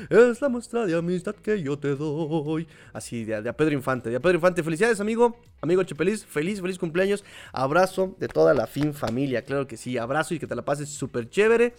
[0.10, 2.66] es la muestra de amistad que yo te doy.
[2.94, 4.64] Así, de, de a Pedro Infante, de a Pedro Infante.
[4.64, 7.26] Felicidades, amigo, amigo Chepelis, feliz, feliz cumpleaños.
[7.52, 10.88] Abrazo de toda la Fin Familia, claro que sí, abrazo y que te la pases
[10.88, 11.74] súper chévere.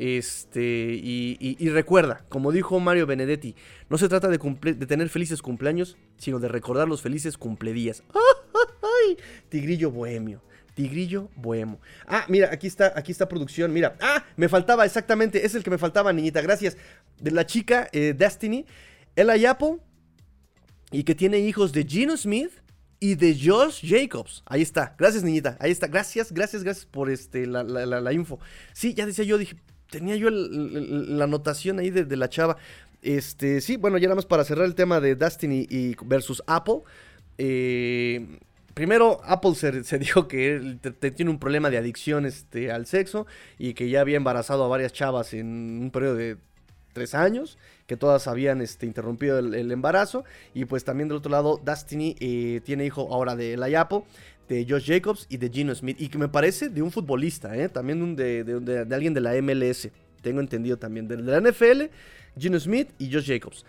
[0.00, 3.56] Este, y, recuerda, como dijo Mario Benedetti,
[3.90, 4.38] no se trata de,
[4.86, 8.04] tener felices cumpleaños, sino de recordar los felices cumpledías.
[8.54, 9.16] ¡Ay!
[9.48, 10.40] Tigrillo bohemio.
[10.74, 11.80] Tigrillo bohemo.
[12.06, 13.72] Ah, mira, aquí está, aquí está producción.
[13.72, 13.96] Mira.
[14.00, 15.44] Ah, me faltaba, exactamente.
[15.44, 16.40] Es el que me faltaba, niñita.
[16.42, 16.76] Gracias.
[17.20, 18.66] De la chica eh, Destiny.
[19.16, 19.78] Ella Apple.
[20.92, 22.52] Y que tiene hijos de Gino Smith
[23.00, 24.44] y de Josh Jacobs.
[24.46, 24.94] Ahí está.
[24.96, 25.56] Gracias, niñita.
[25.58, 25.88] Ahí está.
[25.88, 28.38] Gracias, gracias, gracias por este, la- la- la info.
[28.72, 29.56] Sí, ya decía yo, dije,
[29.90, 32.56] tenía yo el- la anotación ahí de, la chava.
[33.02, 36.80] Este, sí, bueno, ya nada más para cerrar el tema de Destiny y versus Apple.
[37.38, 38.38] Eh,
[38.74, 43.26] primero, Apple se, dijo que él te- tiene un problema de adicción este, al sexo
[43.58, 45.46] y que ya había embarazado a varias chavas en
[45.82, 46.36] un periodo de
[46.92, 50.24] tres años, que todas habían este, interrumpido el, embarazo.
[50.54, 54.02] Y pues también del otro lado, Destiny eh, tiene hijo ahora de Eli Apple,
[54.48, 55.96] de Josh Jacobs y de Gino Smith.
[56.00, 57.68] Y que me parece de un futbolista, ¿eh?
[57.68, 59.88] también de, alguien de la MLS.
[60.22, 61.06] Tengo entendido también.
[61.06, 61.84] De, la NFL,
[62.38, 63.64] Gino Smith y Josh Jacobs.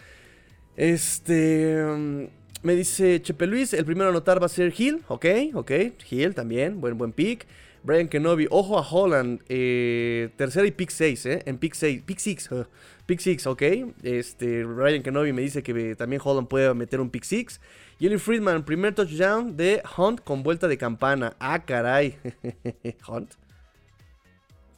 [0.75, 1.83] Este.
[1.83, 2.23] mm,
[2.63, 5.71] Me dice Chepe Luis, el primero a anotar va a ser Hill, ok, ok,
[6.09, 7.45] Hill también, buen, buen pick.
[7.83, 12.19] Brian Kenobi, ojo a Holland, eh, tercera y pick 6, eh, en pick 6, pick
[12.19, 12.65] 6, uh,
[13.05, 13.61] pick 6, ok.
[14.03, 17.61] Este, Brian Kenobi me dice que también Holland puede meter un pick 6.
[17.99, 21.35] Jenny Friedman, primer touchdown de Hunt con vuelta de campana.
[21.37, 22.17] Ah, caray.
[23.07, 23.33] Hunt.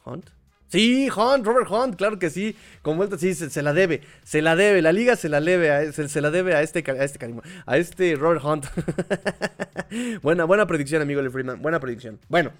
[0.04, 0.30] Hunt.
[0.66, 2.56] Sí, Hunt, Robert Hunt, claro que sí.
[2.80, 4.00] Con vuelta, sí, se, la debe.
[4.24, 4.82] Se la debe.
[4.82, 8.16] La liga se la debe a, se, la debe a este, a este a este
[8.16, 8.66] Robert Hunt.
[10.22, 11.62] buena, buena predicción, amigo Lee Friedman.
[11.62, 12.18] Buena predicción.
[12.28, 12.50] Bueno.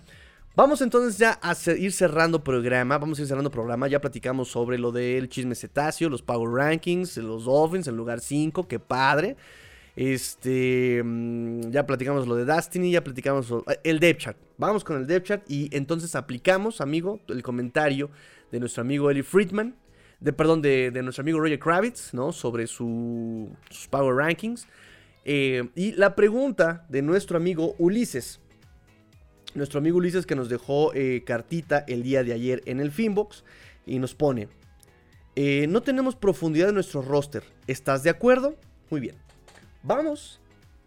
[0.55, 2.99] Vamos entonces ya a ir cerrando programa.
[2.99, 3.89] Vamos a ir cerrando programa.
[3.89, 8.69] Ya platicamos sobre lo del chisme cetáceo, los Power Rankings, los Dolphins en lugar 5.
[8.69, 9.37] Qué padre.
[9.97, 11.03] Este.
[11.05, 12.91] mm, Ya platicamos lo de Destiny.
[12.91, 14.39] Ya platicamos eh, el depth chart.
[14.59, 15.51] Vamos con el depth chart.
[15.51, 18.11] Y entonces aplicamos, amigo, el comentario
[18.51, 19.77] de nuestro amigo Eli Friedman.
[20.21, 22.31] De, perdón, de, nuestro amigo Roger Kravitz, ¿no?
[22.33, 24.69] Sobre su, sus Power Rankings.
[25.25, 28.41] Eh, y la pregunta de nuestro amigo Ulises.
[29.55, 33.45] nuestro amigo Ulises que nos dejó eh, cartita el día de ayer en el Finbox
[33.85, 34.49] y nos pone,
[35.69, 38.57] no tenemos profundidad en nuestro roster, ¿estás de acuerdo?
[38.91, 39.17] Muy bien,
[39.83, 40.41] vamos,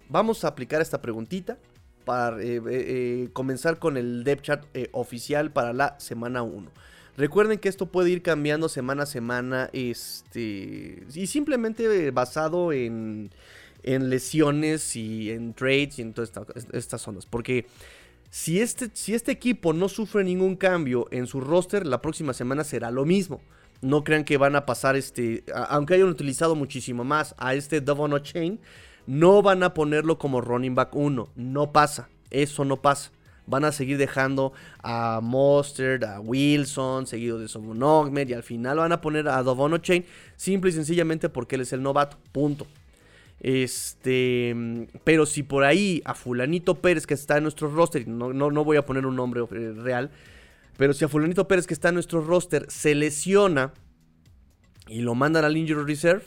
[0.09, 1.57] vamos a aplicar esta preguntita
[2.05, 6.69] para eh, comenzar con el depth chart oficial para la semana 1.
[7.17, 13.31] Recuerden que esto puede ir cambiando semana a semana este, y simplemente basado en,
[13.83, 16.31] en lesiones y en trades y en todas
[16.73, 17.25] estas zonas.
[17.25, 17.67] Porque
[18.29, 22.65] si este, si este equipo no sufre ningún cambio en su roster, la próxima semana
[22.65, 23.39] será lo mismo.
[23.81, 28.21] No crean que van a pasar este, aunque hayan utilizado muchísimo más a este Devon
[28.21, 28.59] Chain,
[29.07, 31.29] no van a ponerlo como running back 1.
[31.35, 33.11] No pasa, eso no pasa.
[33.47, 38.91] Van a seguir dejando a Mustard, a Wilson, seguido de Somon y al final van
[38.91, 40.03] a poner a Devon Chain
[40.35, 42.17] simple y sencillamente porque él es el novato.
[42.31, 42.65] Punto.
[43.39, 44.55] Este,
[45.03, 48.63] pero si por ahí a Fulanito Pérez que está en nuestro roster, no, no, no
[48.63, 50.09] voy a poner un nombre eh, real,
[50.77, 53.73] pero si a Fulanito Pérez que está en nuestro roster se lesiona
[54.87, 56.23] y lo mandan al Injury Reserve,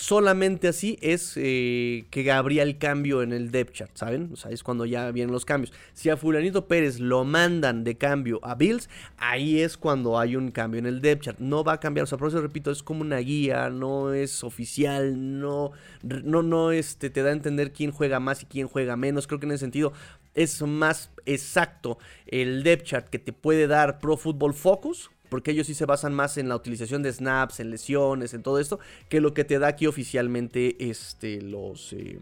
[0.00, 4.30] Solamente así es eh, que habría el cambio en el depth chart, ¿saben?
[4.32, 5.74] O sea, es cuando ya vienen los cambios.
[5.92, 10.52] Si a Fulanito Pérez lo mandan de cambio a Bills, ahí es cuando hay un
[10.52, 11.38] cambio en el depth chart.
[11.38, 14.42] No va a cambiar, o sea, por eso repito, es como una guía, no es
[14.42, 18.96] oficial, no, no, no este, te da a entender quién juega más y quién juega
[18.96, 19.26] menos.
[19.26, 19.92] Creo que en ese sentido
[20.32, 25.66] es más exacto el depth chart que te puede dar Pro Football Focus porque ellos
[25.66, 29.20] sí se basan más en la utilización de snaps, en lesiones, en todo esto, que
[29.20, 31.94] lo que te da aquí oficialmente este, los...
[31.94, 32.18] Em,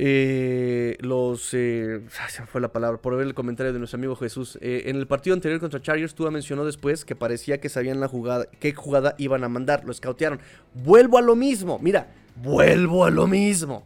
[0.00, 1.52] eh, los.
[1.54, 3.02] Eh, se fue la palabra.
[3.02, 4.56] Por ver el comentario de nuestro amigo Jesús.
[4.60, 8.06] Eh, en el partido anterior contra Chargers, tú mencionó después que parecía que sabían la
[8.06, 9.84] jugada, qué jugada iban a mandar.
[9.84, 10.38] Lo escautearon.
[10.72, 11.80] Vuelvo a lo mismo.
[11.80, 13.84] Mira, vuelvo a lo mismo.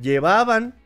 [0.00, 0.76] Llevaban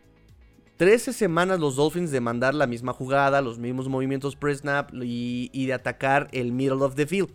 [0.78, 5.72] 13 semanas los Dolphins de mandar la misma jugada, los mismos movimientos pre-snap y, de
[5.72, 7.30] atacar el middle of the field.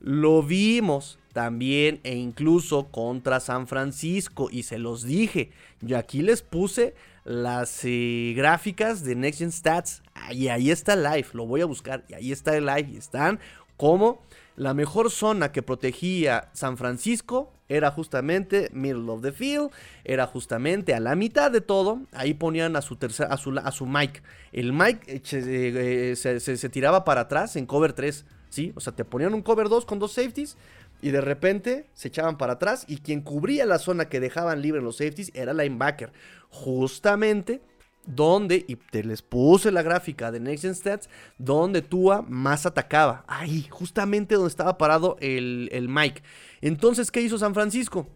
[0.00, 5.50] Lo vimos también e incluso contra San Francisco y se los dije.
[5.82, 11.28] Yo aquí les puse las eh, gráficas de Next Gen Stats y ahí está live,
[11.34, 13.40] lo voy a buscar y ahí está el live y están
[13.76, 14.22] como
[14.60, 19.70] la mejor zona que protegía San Francisco era justamente middle of the field,
[20.04, 23.72] era justamente a la mitad de todo, ahí ponían a su tercer, a su, a
[23.72, 24.20] su Mike.
[24.52, 28.74] El Mike eh, eh, se, tiraba para atrás en cover 3, ¿sí?
[28.76, 30.58] O sea, te ponían un cover 2 con dos safeties
[31.00, 34.82] y de repente se echaban para atrás y quien cubría la zona que dejaban libre
[34.82, 36.12] los safeties era linebacker.
[36.50, 37.62] Justamente
[38.06, 41.08] donde, y te les puse la gráfica de Next Stats,
[41.38, 43.24] donde Tua más atacaba.
[43.28, 46.22] Ahí, justamente donde estaba parado el, el Mike.
[46.60, 48.08] Entonces, ¿qué hizo San Francisco?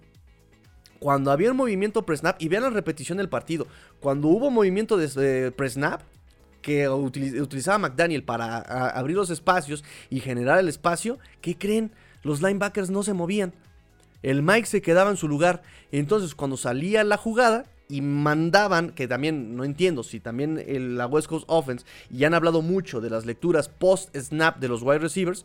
[0.99, 3.67] Cuando había un movimiento pre-snap, y vean la repetición del partido,
[4.01, 6.01] cuando hubo movimiento de pre-snap,
[6.65, 8.57] que utilizaba McDaniel para
[8.89, 11.93] abrir los espacios y generar el espacio, ¿qué creen?
[12.23, 13.53] Los linebackers no se movían.
[14.23, 15.61] El Mike se quedaba en su lugar.
[15.93, 20.63] Entonces, cuando salía la jugada, y mandaban, que también no entiendo si también
[20.97, 24.99] la West Coast Offense, y han hablado mucho de las lecturas post-snap de los wide
[24.99, 25.45] receivers,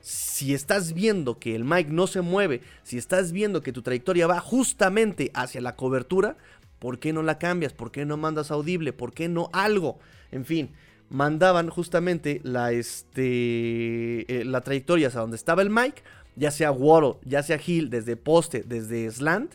[0.00, 4.26] si estás viendo que el Mike no se mueve, si estás viendo que tu trayectoria
[4.26, 6.36] va justamente hacia la cobertura,
[6.78, 7.72] ¿por qué no la cambias?
[7.72, 8.92] ¿Por qué no mandas audible?
[8.92, 10.00] ¿Por qué no algo?
[10.32, 10.70] En fin,
[11.08, 16.02] mandaban justamente la, este, eh, la trayectoria hacia donde estaba el Mike,
[16.34, 19.54] ya sea Waddle, ya sea Hill, desde poste, desde slant,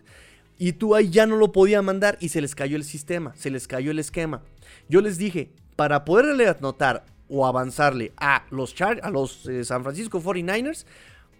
[0.57, 3.49] y tú ahí ya no lo podía mandar y se les cayó el sistema, se
[3.49, 4.41] les cayó el esquema.
[4.89, 9.83] Yo les dije, para poderle anotar o avanzarle a los, Char a los eh, San
[9.83, 10.85] Francisco 49ers,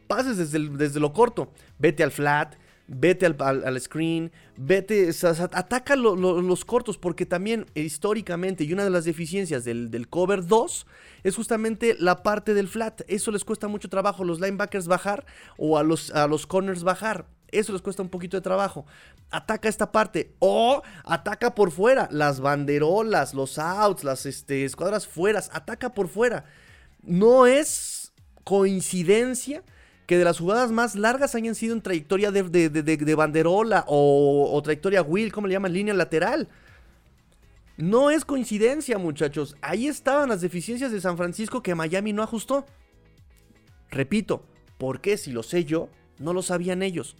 [0.07, 1.51] pases desde, desde lo corto.
[1.79, 2.55] Vete al flat,
[2.87, 5.09] vete al, screen, vete,
[5.51, 10.87] ataca los cortos, porque también históricamente, y una de las deficiencias del, del, cover 2
[11.23, 13.01] es justamente la parte del flat.
[13.07, 15.25] Eso les cuesta mucho trabajo a los linebackers bajar
[15.57, 17.25] o a los, a los corners bajar.
[17.51, 18.85] Eso les cuesta un poquito de trabajo.
[19.31, 22.09] Ataca esta parte o ataca por fuera.
[22.11, 25.49] Las banderolas, los outs, las este, escuadras fueras.
[25.53, 26.45] Ataca por fuera.
[27.03, 28.11] No es
[28.43, 29.63] coincidencia
[30.07, 35.33] que de las jugadas más largas hayan sido en trayectoria de, banderola o, trayectoria wheel,
[35.33, 36.47] como le llaman, línea lateral.
[37.75, 39.55] No es coincidencia, muchachos.
[39.61, 42.65] Ahí estaban las deficiencias de San Francisco que Miami no ajustó.
[43.91, 44.45] Repito,
[44.77, 47.17] ¿por qué si lo sé yo, no lo sabían ellos?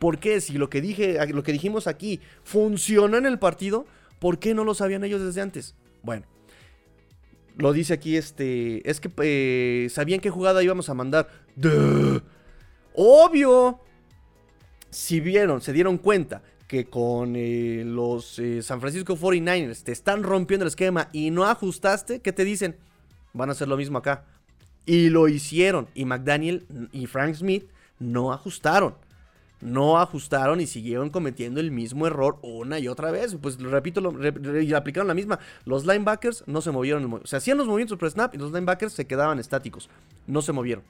[0.00, 0.40] ¿Por qué?
[0.40, 3.84] Si lo que, dije, lo que dijimos aquí funciona en el partido,
[4.18, 5.74] ¿por qué no lo sabían ellos desde antes?
[6.02, 6.24] Bueno,
[7.58, 8.88] lo dice aquí este.
[8.88, 11.28] Es que eh, sabían qué jugada íbamos a mandar.
[12.94, 13.78] ¡Obvio!
[14.88, 20.22] Si vieron, se dieron cuenta que con eh, los eh, San Francisco 49ers te están
[20.22, 22.74] rompiendo el esquema y no ajustaste, ¿qué te dicen?
[23.34, 24.24] Van a hacer lo mismo acá.
[24.86, 25.88] Y lo hicieron.
[25.94, 27.68] Y McDaniel y Frank Smith
[27.98, 28.94] no ajustaron.
[29.60, 33.36] No ajustaron y siguieron cometiendo el mismo error una y otra vez.
[33.40, 35.38] Pues repito, lo, y aplicaron la misma.
[35.64, 37.20] Los linebackers no se movieron.
[37.24, 39.90] Se hacían los movimientos por snap y los linebackers se quedaban estáticos.
[40.26, 40.84] No se movieron.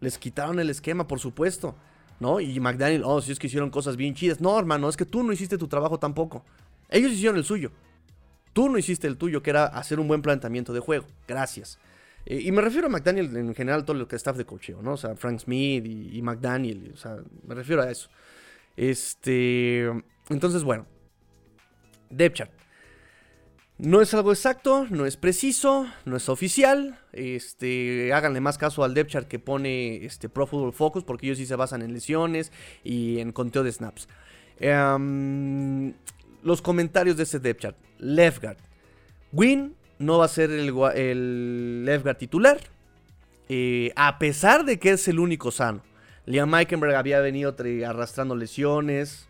[0.00, 1.74] Les quitaron el esquema, por supuesto.
[2.20, 2.40] ¿no?
[2.40, 4.40] Y McDaniel, oh, si es que hicieron cosas bien chidas.
[4.40, 6.44] No, hermano, es que tú no hiciste tu trabajo tampoco.
[6.88, 7.70] Ellos hicieron el suyo.
[8.52, 11.06] Tú no hiciste el tuyo, que era hacer un buen planteamiento de juego.
[11.26, 11.78] Gracias.
[12.30, 14.92] Eh, y me refiero a McDaniel en general, todo que staff de cocheo, ¿no?
[14.92, 17.16] O sea, Frank Smith y, McDaniel, o sea,
[17.46, 18.10] me refiero a eso.
[18.76, 19.90] Este.
[20.28, 20.86] Entonces, bueno.
[22.10, 22.52] Depth chart.
[23.78, 26.98] No es algo exacto, no es preciso, no es oficial.
[27.12, 31.38] Este, háganle más caso al depth chart que pone este Pro Football Focus porque ellos
[31.38, 32.52] sí se basan en lesiones
[32.84, 34.08] y en conteo de snaps.
[34.58, 35.94] Em,
[36.42, 37.76] los comentarios de ese depth chart.
[37.98, 38.58] Left guard.
[39.32, 42.58] Win no va a ser el, guard titular.
[43.48, 45.82] Eh, a pesar de que es el único sano.
[46.26, 49.26] Liam Meikenberg había venido arrastrando lesiones.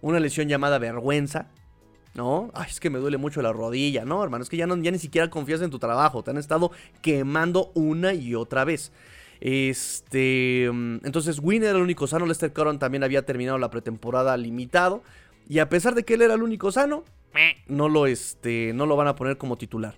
[0.00, 1.48] Una lesión llamada vergüenza
[2.16, 2.50] ¿no?
[2.54, 4.42] Ay, es que me duele mucho la rodilla, ¿no, hermano?
[4.42, 6.72] Es que ya, no, ya ni siquiera confías en tu trabajo, te han estado
[7.02, 8.90] quemando una y otra vez.
[9.40, 14.34] Este, mm, entonces Win era el único sano, Lester Coron también había terminado la pretemporada
[14.38, 15.02] limitado
[15.46, 17.04] y a pesar de que él era el único sano,
[17.68, 19.96] no lo, este, no lo van a poner como titular.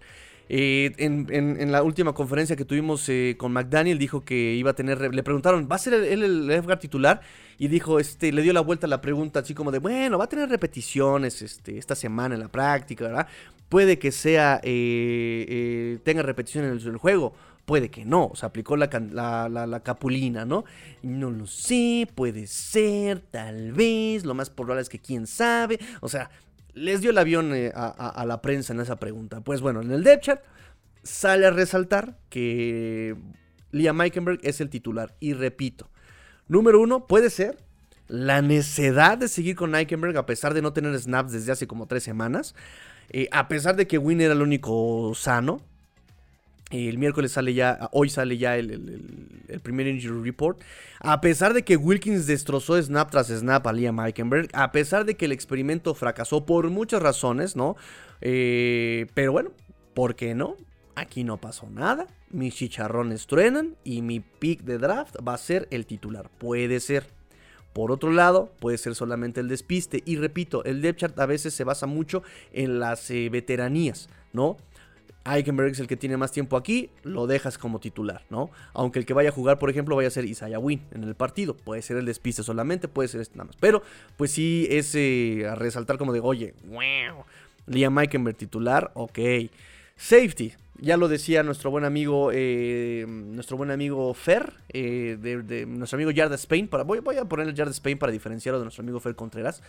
[0.51, 5.15] Eh, en, la última conferencia que tuvimos eh, con McDaniel dijo que iba a tener,
[5.15, 7.21] le preguntaron, ¿va a ser él el, el titular?
[7.59, 10.25] Y dijo, este, le dio la vuelta a la pregunta así como de, bueno, va
[10.25, 13.27] a tener repeticiones este, esta semana en la práctica, ¿verdad?
[13.69, 17.35] Puede que sea, eh, tenga repeticiones en el, juego,
[17.67, 20.65] puede que no, se aplicó la, la, capulina, ¿no?
[21.03, 26.09] No lo sé, puede ser, tal vez, lo más probable es que quién sabe, o
[26.09, 26.31] sea,
[26.79, 29.41] les dio el avión eh, a, la prensa en esa pregunta.
[29.41, 30.45] Pues bueno, en el depth chart
[31.03, 33.17] sale a resaltar que
[33.71, 35.15] Liam Meikenberg es el titular.
[35.21, 35.91] Y repito,
[36.47, 37.59] número uno, puede ser
[38.07, 41.87] la necedad de seguir con Meikenberg a pesar de no tener snaps desde hace como
[41.87, 42.55] tres semanas.
[43.11, 45.61] Eh, a pesar de que Win era el único sano.
[46.71, 50.61] El miércoles sale ya, hoy sale ya el, primer injury report.
[51.01, 55.15] A pesar de que Wilkins destrozó snap tras snap a Liam Eikenberg, a pesar de
[55.15, 57.77] que el experimento fracasó por muchas razones, ¿no?
[58.21, 59.51] Eh, pero bueno,
[59.95, 60.57] ¿por qué no?
[60.95, 62.07] Aquí no pasó nada.
[62.31, 66.29] Mis chicharrones truenan y mi pick de draft va a ser el titular.
[66.29, 67.07] Puede ser.
[67.73, 70.03] Por otro lado, puede ser solamente el despiste.
[70.05, 74.57] Y repito, el depth chart a veces se basa mucho en las eh, veteranías, ¿no?
[75.37, 78.51] Eichenberg es el que tiene más tiempo aquí, lo dejas como titular, ¿no?
[78.73, 81.15] Aunque el que vaya a jugar, por ejemplo, vaya a ser Isaiah Win en el
[81.15, 81.55] partido.
[81.57, 83.57] Puede ser el despiste solamente, puede ser este nada más.
[83.61, 83.83] Pero,
[84.17, 84.95] pues sí, es
[85.47, 87.25] a resaltar como de, oye, wow,
[87.67, 89.19] Liam Eichenberg titular, ok.
[89.97, 95.97] Safety, ya lo decía nuestro buen amigo, eh, nuestro buen amigo Fer, eh, de, nuestro
[95.97, 96.69] amigo Yard Spain.
[96.69, 99.61] Para, voy, a poner el Yard Spain para diferenciarlo de nuestro amigo Fer Contreras.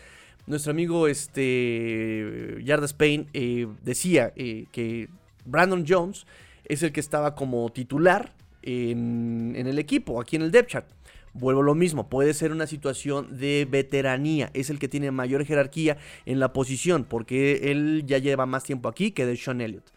[0.45, 5.09] Nuestro amigo este, Yard Spain eh, decía que
[5.45, 6.25] Brandon Jones
[6.65, 10.89] es el que estaba como titular en, el equipo, aquí en el depth chart.
[11.33, 15.97] Vuelvo lo mismo, puede ser una situación de veteranía, es el que tiene mayor jerarquía
[16.25, 19.91] en la posición, porque él ya lleva más tiempo aquí que de Sean Elliott.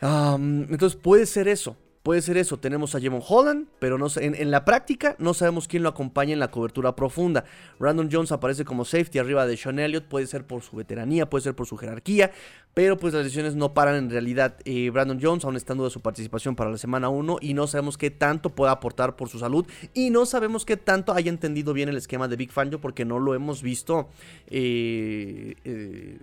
[0.00, 1.76] entonces puede ser eso,
[2.08, 5.68] Puede ser eso, tenemos a Jemon Holland, pero no, en, en, la práctica no sabemos
[5.68, 7.44] quién lo acompaña en la cobertura profunda.
[7.78, 11.44] Brandon Jones aparece como safety arriba de Sean Elliott, puede ser por su veteranía, puede
[11.44, 12.30] ser por su jerarquía,
[12.78, 14.54] pero pues las lesiones no paran en realidad.
[14.64, 17.66] Eh, Brandon Jones aún está en duda su participación para la semana 1 y no
[17.66, 21.72] sabemos qué tanto pueda aportar por su salud y no sabemos qué tanto haya entendido
[21.72, 24.10] bien el esquema de Big Fangio porque no lo hemos visto
[24.46, 26.18] eh, eh,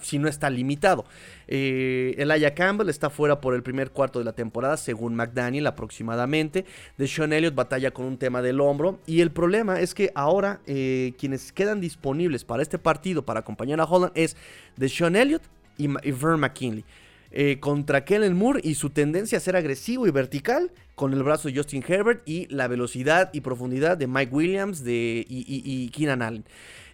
[0.00, 1.06] si no está limitado.
[1.48, 6.66] Elijah Campbell está fuera por el primer cuarto de la temporada según McDaniel aproximadamente.
[6.98, 10.60] De Sean Elliott batalla con un tema del hombro y el problema es que ahora
[10.66, 14.36] quienes quedan disponibles para este partido para acompañar a Holland es
[14.76, 15.42] de Sean Elliott
[15.76, 16.84] y, Vern McKinley.
[17.32, 21.48] Eh, contra Kellen Moore y su tendencia a ser agresivo y vertical con el brazo
[21.48, 26.44] de Justin Herbert y la velocidad y profundidad de Mike Williams de, y, Keenan Allen.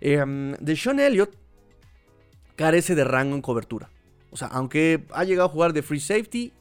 [0.00, 0.24] Eh,
[0.58, 1.36] de Sean Elliott
[2.56, 3.90] carece de rango en cobertura.
[4.30, 6.52] O sea, aunque ha llegado a jugar de free safety,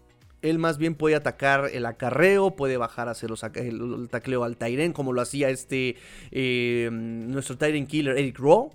[0.42, 4.58] él más bien puede atacar el acarreo, puede bajar a hacer los, el, tacleo al
[4.58, 5.96] Tyren, como lo hacía este
[6.32, 8.72] eh, nuestro Tyren killer Eric Rowe.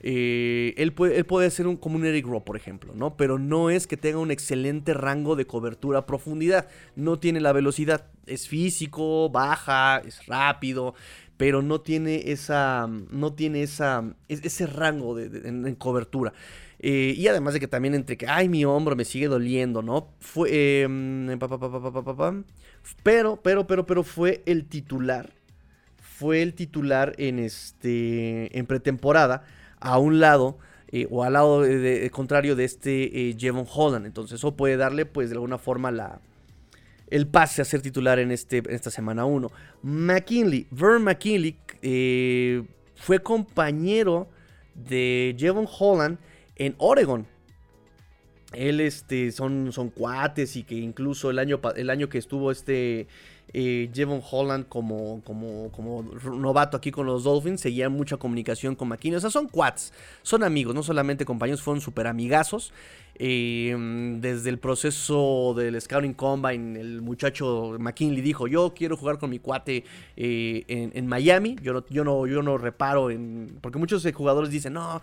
[0.00, 3.16] Eh, él, puede, él, puede, ser un, como un Eric Rowe, por ejemplo, ¿no?
[3.16, 6.68] Pero no es que tenga un excelente rango de cobertura profundidad.
[6.94, 8.06] No tiene la velocidad.
[8.26, 10.94] Es físico, baja, es rápido.
[11.36, 16.32] pero no tiene esa, no tiene esa, ese rango de, en, cobertura.
[16.80, 20.12] Eh, y además de que también entre que, ay, mi hombro me sigue doliendo, ¿no?
[20.20, 21.38] Fue, em,
[23.02, 25.30] pero, pero, pero, pero fue el titular,
[25.96, 29.44] fue el titular en este, en pretemporada,
[29.80, 30.58] a un lado
[30.90, 31.64] eh, o al lado
[32.10, 34.06] contrario de este eh, Jevon Holland.
[34.06, 36.20] Entonces eso puede darle pues de alguna forma la,
[37.10, 39.50] el pase a ser titular en, este, esta semana 1.
[39.82, 42.62] McKinley, Vern McKinley eh,
[42.94, 44.28] fue compañero
[44.74, 46.18] de Jevon Holland
[46.56, 47.26] en Oregon.
[48.54, 53.06] Él, este, son, son cuates y que incluso el año, el año que estuvo este
[53.52, 56.02] eh, Jevon Holland como, como, como
[56.36, 59.16] novato aquí con los Dolphins, seguía mucha comunicación con McKinney.
[59.16, 59.92] O sea, son quads,
[60.22, 62.72] son amigos, no solamente compañeros, fueron súper amigazos.
[63.20, 63.76] Eh,
[64.20, 69.38] desde el proceso del Scouting Combine, el muchacho McKinley dijo: Yo quiero jugar con mi
[69.40, 69.84] cuate
[70.16, 71.56] eh, en, Miami.
[71.60, 73.08] Yo no, yo, no, yo no reparo.
[73.60, 75.00] Porque muchos jugadores dicen: No,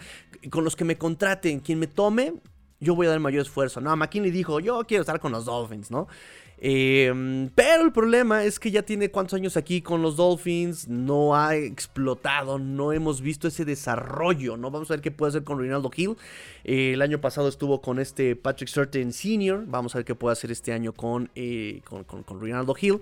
[0.50, 2.36] con los que me contraten, quien me tome,
[2.80, 3.82] yo voy a dar mayor esfuerzo.
[3.82, 6.08] No, McKinley dijo: Yo quiero estar con los Dolphins, ¿no?
[6.58, 11.36] Em, pero el problema es que ya tiene cuántos años aquí con los Dolphins, no
[11.36, 14.72] ha explotado, no hemos visto ese desarrollo, ¿no?
[14.72, 16.16] Vamos a ver qué puede hacer con Rinaldo Hill.
[16.64, 20.34] Eh, el año pasado estuvo con este Patrick Surtain Sr., vamos a ver qué puede
[20.34, 23.02] hacer este año con, eh, con, Rinaldo Hill.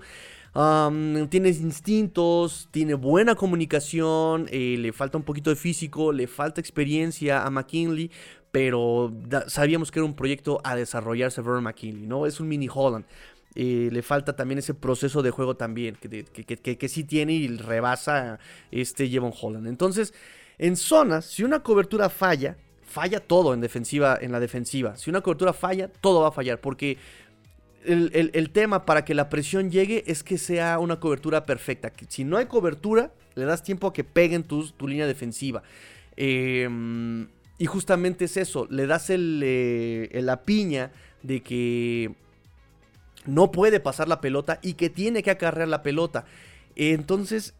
[1.30, 7.44] tiene instintos, tiene buena comunicación, eh, le falta un poquito de físico, le falta experiencia
[7.44, 8.10] a McKinley,
[8.50, 9.12] pero
[9.48, 12.24] sabíamos que era un proyecto a desarrollarse Vernon McKinley, ¿no?
[12.24, 13.04] Es un mini Holland.
[13.56, 16.24] Eh, le falta también ese proceso de juego también, que,
[16.76, 18.38] que, sí tiene y rebasa
[18.70, 19.68] este Jevon Holland.
[19.68, 20.12] Entonces,
[20.58, 24.96] en zonas, si una cobertura falla, falla todo en defensiva, en la defensiva.
[24.96, 26.98] Si una cobertura falla, todo va a fallar, porque
[27.84, 31.92] el, tema para que la presión llegue es que sea una cobertura perfecta.
[32.08, 35.62] Si no hay cobertura, le das tiempo a que peguen tu, tu línea defensiva.
[36.16, 37.28] Em,
[37.58, 40.92] y justamente es eso, le das el, eh, la piña
[41.22, 42.14] de que
[43.26, 46.24] no puede pasar la pelota y que tiene que acarrear la pelota.
[46.76, 47.54] Entonces,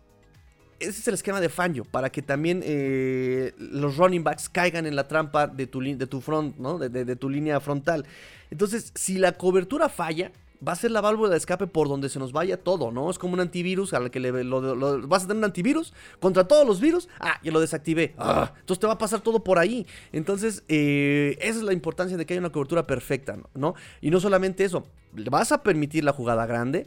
[0.81, 4.97] ese es el esquema de Fangio, para que también eh, los running backs caigan en
[4.97, 6.79] la trampa de tu, de tu front, ¿no?
[6.79, 8.07] de, tu línea frontal.
[8.51, 10.33] Entonces, si la cobertura falla,
[10.67, 13.11] va a ser la válvula de escape por donde se nos vaya todo, ¿no?
[13.11, 16.81] Es como un antivirus al que le vas a tener un antivirus contra todos los
[16.81, 17.09] virus.
[17.21, 18.15] Ah, ya lo desactivé.
[18.19, 19.87] Ah, entonces te va a pasar todo por ahí.
[20.13, 23.75] Entonces, eh, esa es la importancia de que haya una cobertura perfecta, ¿no?
[24.01, 26.87] Y no solamente eso, vas a permitir la jugada grande.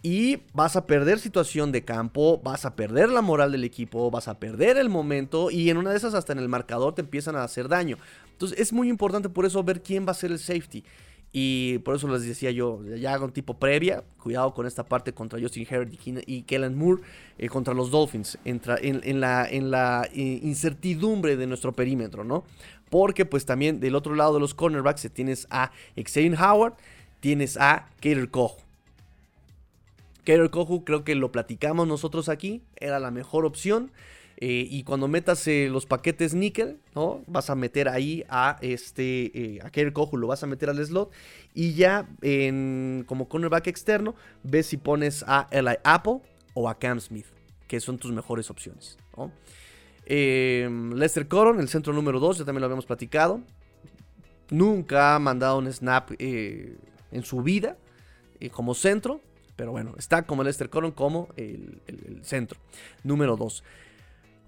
[0.00, 4.28] Y vas a perder situación de campo, vas a perder la moral del equipo, vas
[4.28, 7.34] a perder el momento y en una de esas hasta en el marcador te empiezan
[7.34, 7.98] a hacer daño.
[8.30, 10.84] Entonces es muy importante por eso ver quién va a ser el safety.
[11.32, 15.12] Y por eso les decía yo, ya hago un tipo previa, cuidado con esta parte
[15.12, 15.92] contra Justin Herbert
[16.26, 17.02] y Kellen Moore,
[17.36, 22.44] eh, contra los Dolphins, entra en, la, eh, incertidumbre de nuestro perímetro, ¿no?
[22.88, 26.74] Porque pues también del otro lado de los cornerbacks tienes a Xavier Howard,
[27.20, 28.56] tienes a Kater Kohu.
[30.24, 33.90] Kater Kohu creo que lo platicamos nosotros aquí, era la mejor opción.
[34.40, 37.24] Eh, y cuando metas eh, los paquetes níquel, ¿no?
[37.26, 41.10] Vas a meter ahí a este, eh, a lo vas a meter al slot.
[41.54, 44.14] Y ya en, como cornerback externo,
[44.44, 46.20] ves si pones a Eli Apple
[46.54, 47.26] o a Cam Smith,
[47.66, 48.96] que son tus mejores opciones,
[50.06, 53.40] Lester Coron, el centro número 2, ya también lo habíamos platicado.
[54.50, 57.76] Nunca ha mandado un snap en su vida
[58.52, 59.20] como centro.
[59.56, 62.60] Pero bueno, está como Lester Coron como el, el centro.
[63.02, 63.64] Número 2.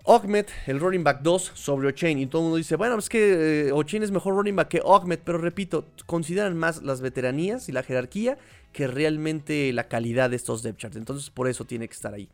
[0.07, 2.19] Ahmed, el running back 2 sobre O'Chain.
[2.19, 4.83] Y todo el mundo dice, bueno, es que eh, O'Chain es mejor running back que
[4.85, 5.21] Ahmed.
[5.25, 8.39] Pero repito, consideran más las veteranías y la jerarquía
[8.73, 10.97] que realmente la calidad de estos depth charts.
[10.97, 12.29] Entonces por eso tiene que estar ahí.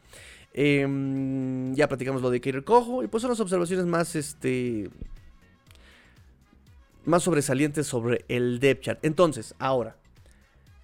[0.53, 3.03] Em, ya platicamos lo de Kater Cojo.
[3.03, 4.91] Y pues son las observaciones más, este,
[7.05, 9.05] más sobresalientes sobre el depth chart.
[9.05, 9.97] Entonces, ahora,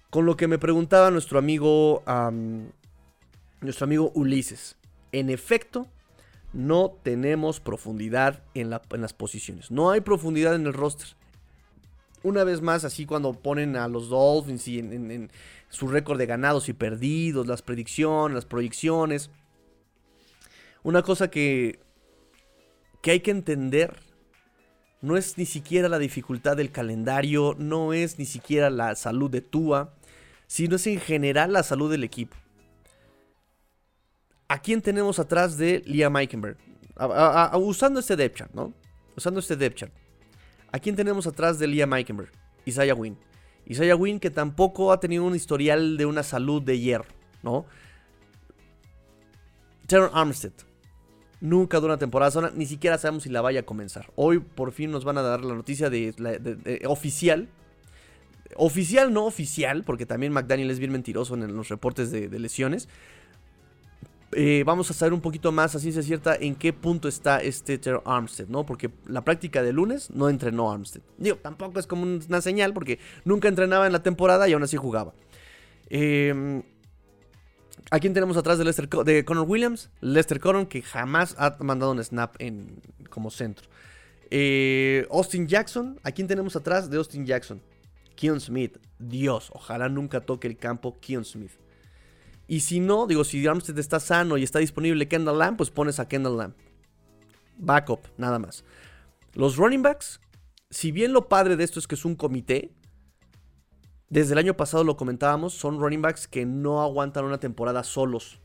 [0.09, 2.03] con lo que me preguntaba nuestro amigo,
[3.61, 4.77] nuestro amigo Ulises.
[5.11, 5.87] En efecto,
[6.53, 9.71] no tenemos profundidad en, las posiciones.
[9.71, 11.07] No hay profundidad en el roster.
[12.21, 15.31] Una vez más, así cuando ponen a los Dolphins y en,
[15.69, 19.31] su récord de ganados y perdidos, las predicciones, las proyecciones.
[20.83, 21.79] Una cosa que,
[23.01, 23.95] que hay que entender
[25.01, 29.41] no es ni siquiera la dificultad del calendario, no es ni siquiera la salud de
[29.41, 29.93] Tua,
[30.47, 32.37] sino es en general la salud del equipo.
[34.53, 36.57] ¿A quién tenemos atrás de Liam Eikenberg?
[37.55, 38.71] usando este depth chart, ¿no?
[39.17, 39.93] Usando este depth chart.
[40.71, 42.29] ¿A quién tenemos atrás de Liam Eikenberg?
[42.63, 43.17] Isaiah Wynn.
[43.65, 47.07] Isaiah Wynn que tampoco ha tenido un historial de una salud de hierro,
[47.41, 47.65] ¿no?
[49.87, 50.53] Terror Armstead.
[51.41, 54.11] Nunca dura una temporada ni siquiera sabemos si la vaya a comenzar.
[54.15, 57.49] Hoy por fin nos van a dar la noticia de, oficial.
[58.55, 62.87] Oficial, no oficial, porque también McDaniel es bien mentiroso en los reportes de, lesiones.
[64.35, 67.77] Eh, vamos a saber un poquito más, así se cierta, en qué punto está este
[67.77, 68.65] Terror Armstead, ¿no?
[68.65, 71.03] Porque la práctica de lunes no entrenó Armstead.
[71.17, 74.77] Digo, tampoco es como una señal, porque nunca entrenaba en la temporada y aún así
[74.77, 75.13] jugaba.
[75.89, 76.63] Eh,
[77.91, 79.89] ¿A quién tenemos atrás de, Lester, de Williams?
[80.01, 83.67] Lester Connor, que jamás ha mandado un snap en, como centro.
[84.31, 85.99] Eh, Austin Jackson.
[86.03, 87.61] ¿A quién tenemos atrás de Austin Jackson?
[88.15, 88.77] Keon Smith.
[88.97, 91.51] Dios, ojalá nunca toque el campo Keon Smith.
[92.53, 95.99] Y si no, digo, si Armstead está sano y está disponible Kendall Lamb, pues pones
[95.99, 96.53] a Kendall Lamb.
[97.57, 98.63] Backup, nada más.
[99.33, 100.19] Los running backs,
[100.69, 102.69] si bien lo padre de esto es que es un comité,
[104.07, 108.39] desde el año pasado lo comentábamos, son running backs que no aguantan una temporada solos.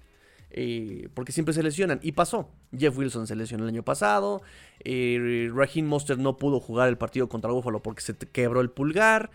[0.49, 2.01] Eh, porque siempre se lesionan.
[2.03, 2.49] Y pasó.
[2.75, 4.41] Jeff Wilson se lesionó el año pasado.
[4.85, 9.31] Eh, Raheem Monster no pudo jugar el partido contra Buffalo porque se quebró el pulgar.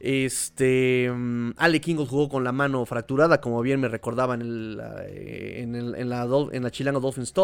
[0.00, 1.10] Este.
[1.12, 5.60] Mm, Ale King jugó con la mano fracturada, como bien me recordaba en, el, eh,
[5.62, 7.34] en, la, en la Chilanga Dolphins.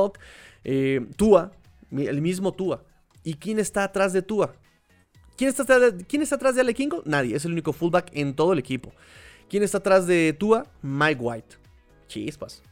[0.65, 1.53] Eh, Tua,
[1.91, 2.85] el mismo Tua.
[3.23, 4.55] ¿Y quién está atrás de Tua?
[5.37, 5.65] ¿Quién está,
[6.37, 7.03] atrás de Ale Kingo?
[7.05, 8.93] Nadie, es el único fullback en todo el equipo.
[9.49, 10.67] ¿Quién está atrás de Tua?
[10.83, 11.57] Mike White.
[12.07, 12.63] Chispas.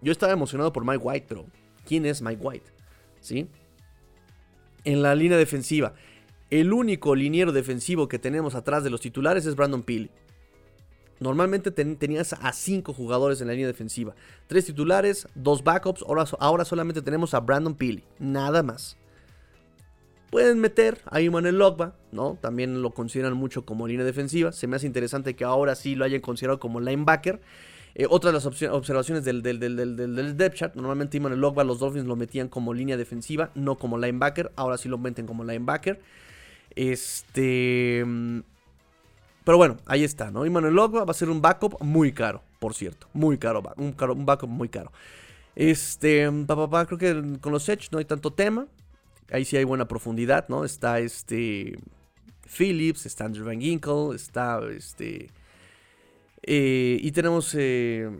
[0.00, 1.46] Yo estaba emocionado por Mike White, pero
[1.84, 2.70] ¿quién es Mike White?
[3.20, 3.48] ¿Sí?
[4.84, 5.94] En la línea defensiva,
[6.50, 10.10] el único liniero defensivo que tenemos atrás de los titulares es Brandon Peely.
[11.20, 14.14] Normalmente tenías a cinco jugadores en la línea defensiva.
[14.46, 16.02] Tres titulares, dos backups.
[16.02, 18.04] Ahora, ahora solamente tenemos a Brandon Peely.
[18.20, 18.96] Nada más.
[20.30, 22.38] Pueden meter a Iman Logba, ¿no?
[22.40, 24.52] También lo consideran mucho como línea defensiva.
[24.52, 27.40] Se me hace interesante que ahora sí lo hayan considerado como linebacker.
[27.94, 32.48] Eh, otra de las observaciones del, del, del, depth chart, normalmente los Dolphins lo metían
[32.48, 34.52] como línea defensiva, no como linebacker.
[34.54, 35.98] Ahora sí lo meten como linebacker.
[36.74, 38.04] Este...
[39.44, 40.44] Pero bueno, ahí está, ¿no?
[40.44, 43.08] Iman Logba va a ser un backup muy caro, por cierto.
[43.14, 44.92] Muy caro, un, caro, backup muy caro.
[45.56, 48.66] Este, papá, creo que con los Edge no hay tanto tema.
[49.32, 50.64] Ahí sí hay buena profundidad, ¿no?
[50.66, 51.78] Está este.
[52.46, 55.30] Phillips, está Andrew Van Ginkle, está este.
[56.42, 57.54] Eh, y tenemos.
[57.56, 58.10] Eh,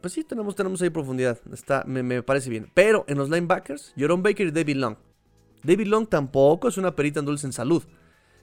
[0.00, 1.38] pues sí, tenemos, tenemos ahí profundidad.
[1.52, 2.70] Está, me, parece bien.
[2.74, 4.96] Pero en los linebackers, Jerome Baker y David Long.
[5.62, 7.82] David Long tampoco es una perita en dulce en salud.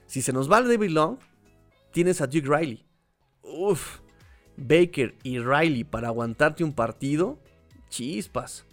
[0.06, 1.18] Si se nos va David Long,
[1.92, 2.84] tienes a Duke Riley.
[3.42, 4.00] Uf,
[4.56, 7.38] Baker y Riley para aguantarte un partido.
[7.88, 8.64] Chispas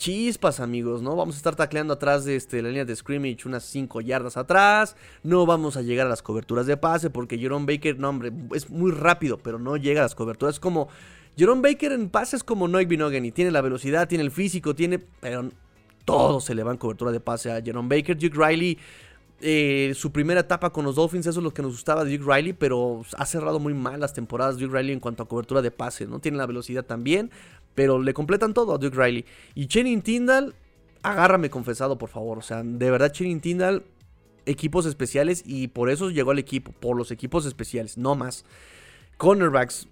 [0.00, 1.14] chispas, amigos, ¿no?
[1.14, 4.96] Vamos a estar tacleando atrás de este, la línea de scrimmage unas 5 yardas atrás.
[5.22, 8.70] No vamos a llegar a las coberturas de pase porque Jerome Baker, no, hombre, es
[8.70, 10.56] muy rápido, pero no llega a las coberturas.
[10.56, 10.88] Es como.
[11.36, 14.98] Jerome Baker en pase es como Noik y Tiene la velocidad, tiene el físico, tiene.
[14.98, 15.50] Pero
[16.04, 18.16] todo se le va en cobertura de pase a Jerome Baker.
[18.16, 18.78] Duke Riley.
[19.42, 22.30] Eh, su primera etapa con los Dolphins, eso es lo que nos gustaba de Duke
[22.30, 25.70] Riley, pero ha cerrado muy mal las temporadas Duke Riley en cuanto a cobertura de
[25.70, 26.18] pase, ¿no?
[26.18, 27.30] Tiene la velocidad también,
[27.74, 29.24] pero le completan todo a Duke Riley.
[29.54, 30.54] Y Channing Tyndall,
[31.02, 32.36] agárrame confesado, por favor.
[32.36, 33.84] O sea, de verdad, Channing Tyndall,
[34.44, 38.44] equipos especiales y por eso llegó al equipo, por los equipos especiales, no más.
[39.16, 39.88] Cornerbacks,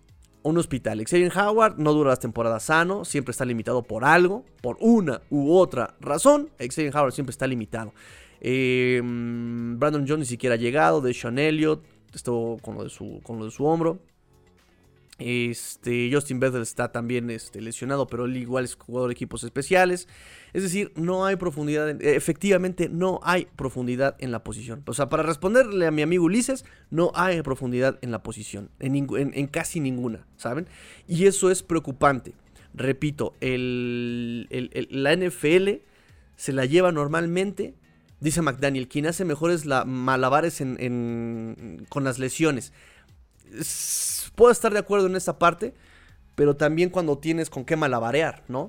[0.48, 1.04] un hospital.
[1.04, 5.52] Xavier Howard no dura las temporadas sano, siempre está limitado por algo, por una u
[5.56, 6.50] otra razón.
[6.58, 7.92] Xavier Howard siempre está limitado.
[8.40, 11.00] Eh, Brandon Jones ni siquiera ha llegado.
[11.00, 11.82] De Sean Elliott,
[12.14, 13.98] estuvo con lo de su, con lo de su hombro.
[15.18, 20.06] Este, Justin Bethel está también este, lesionado, pero él igual es jugador de equipos especiales.
[20.52, 24.84] Es decir, no hay profundidad, efectivamente no hay profundidad en la posición.
[24.86, 29.46] O sea, para responderle a mi amigo Ulises, no hay profundidad en la posición, en,
[29.48, 30.68] casi ninguna, ¿saben?
[31.08, 32.34] Y eso es preocupante.
[32.74, 35.68] Repito, la NFL
[36.36, 37.74] se la lleva normalmente,
[38.20, 42.72] dice McDaniel, quien hace mejores la, malabares con las lesiones
[44.34, 45.74] puedo estar de acuerdo en esta parte,
[46.34, 48.60] pero también cuando tienes con qué malabarear, ¿no?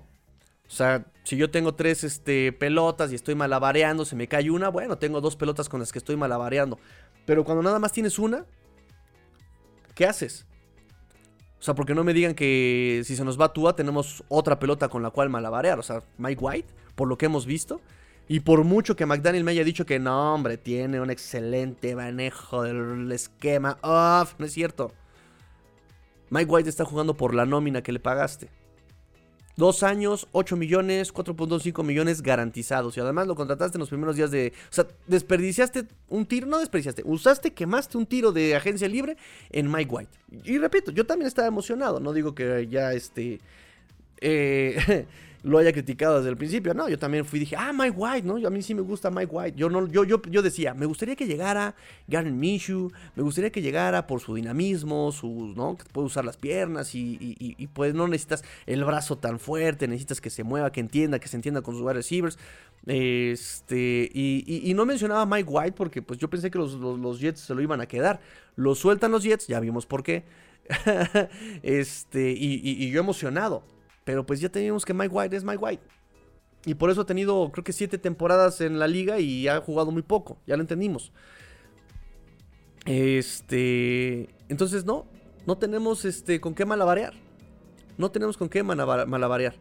[0.68, 4.70] O sea, si yo tengo tres este, pelotas y estoy malabareando, se me cae una,
[4.70, 6.80] bueno, tengo dos pelotas con las que estoy malabareando.
[7.26, 8.46] Pero cuando nada más tienes una,
[9.96, 10.46] ¿qué haces?
[11.60, 14.90] O sea, porque no me digan que si se nos va Tua tenemos otra pelota
[14.90, 15.78] con la cual malabarear.
[15.80, 17.82] O sea, Mike White, por lo que hemos visto,
[18.30, 22.62] y por mucho que McDaniel me haya dicho que no, hombre, tiene un excelente manejo
[22.62, 24.94] del esquema off, no es cierto.
[26.30, 28.52] Mike White está jugando por la nómina que le pagaste.
[29.58, 32.96] Dos años, 8 millones, 4.5 millones garantizados.
[32.96, 34.54] Y además lo contrataste en los primeros días de.
[34.70, 39.18] O sea, desperdiciaste un tiro, no desperdiciaste, usaste, quemaste un tiro de agencia libre
[39.50, 40.12] en Mike White.
[40.46, 42.00] Y repito, yo también estaba emocionado.
[42.00, 43.42] No digo que ya este
[44.22, 45.08] eh,
[45.44, 46.74] lo haya criticado desde el principio.
[46.74, 48.36] No, yo también fui y dije, ah, Mike White, ¿no?
[48.46, 49.58] a mí sí me gusta Mike White.
[49.58, 51.76] Yo, no, yo, yo, yo decía, me gustaría que llegara
[52.08, 55.78] Garner Minshew, me gustaría que llegara por su dinamismo, su, ¿no?
[55.78, 60.22] Que puede usar las piernas y, y, pues no necesitas el brazo tan fuerte, necesitas
[60.22, 62.38] que se mueva, que entienda, que se entienda con sus wide receivers.
[62.86, 67.56] Este, y, no mencionaba Mike White porque pues yo pensé que los, los Jets se
[67.56, 68.20] lo iban a quedar.
[68.56, 70.24] Lo sueltan los Jets, ya vimos por qué.
[71.64, 73.64] este, y, yo emocionado.
[74.10, 75.84] Pero pues ya teníamos que Mike White es Mike White.
[76.66, 79.92] Y por eso ha tenido, creo que siete temporadas en la liga y ha jugado
[79.92, 80.40] muy poco.
[80.48, 81.12] Ya lo entendimos.
[82.88, 84.28] Este.
[84.48, 85.06] Entonces, no.
[85.46, 87.14] No tenemos este, con qué malabarear.
[88.00, 89.54] No tenemos con qué malabarear.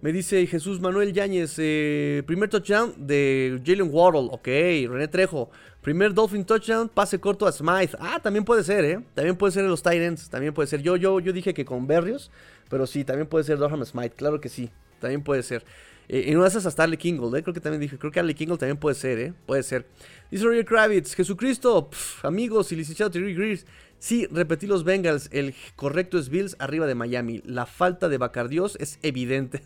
[0.00, 4.46] Me dice Jesús Manuel Yáñez, eh, primer touchdown de Jalen Waddle, ok,
[4.90, 5.48] René Trejo,
[5.86, 9.00] primer Dolphin touchdown, pase corto a Smythe, ah, también puede ser, ¿eh?
[9.14, 11.86] También puede ser en los Titans, también puede ser, yo, yo, yo dije que con
[11.86, 12.32] Berrios,
[12.68, 14.68] pero sí, también puede ser Durham Smythe, claro que sí,
[14.98, 15.64] también puede ser.
[16.08, 17.42] Eh, y una de esas hasta Arley Kingle, ¿eh?
[17.44, 19.32] Creo que también dije, creo que Arley Kingle también puede ser, ¿eh?
[19.46, 19.86] Puede ser.
[20.28, 21.88] Dice Roger Kravitz, Jesucristo,
[22.24, 23.64] amigos y licenciado Terry Greers,
[24.00, 25.28] Sí, repetí los Bengals.
[25.32, 27.42] El correcto es Bills arriba de Miami.
[27.46, 29.62] La falta de Bacardios es evidente.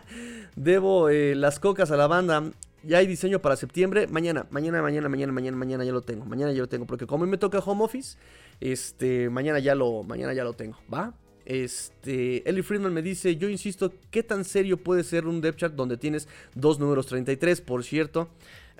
[0.54, 2.52] Debo eh, las cocas a la banda.
[2.84, 4.06] Ya hay diseño para septiembre.
[4.08, 6.24] Mañana, mañana, mañana, mañana, mañana, mañana ya lo tengo.
[6.24, 6.86] Mañana ya lo tengo.
[6.86, 8.18] Porque como me toca home office,
[8.60, 10.76] este, mañana ya lo, mañana ya lo tengo.
[10.92, 11.14] ¿Va?
[11.44, 15.74] Este, Ellie Friedman me dice, yo insisto, ¿qué tan serio puede ser un depth chart
[15.74, 17.60] donde tienes dos números 33?
[17.60, 18.28] Por cierto,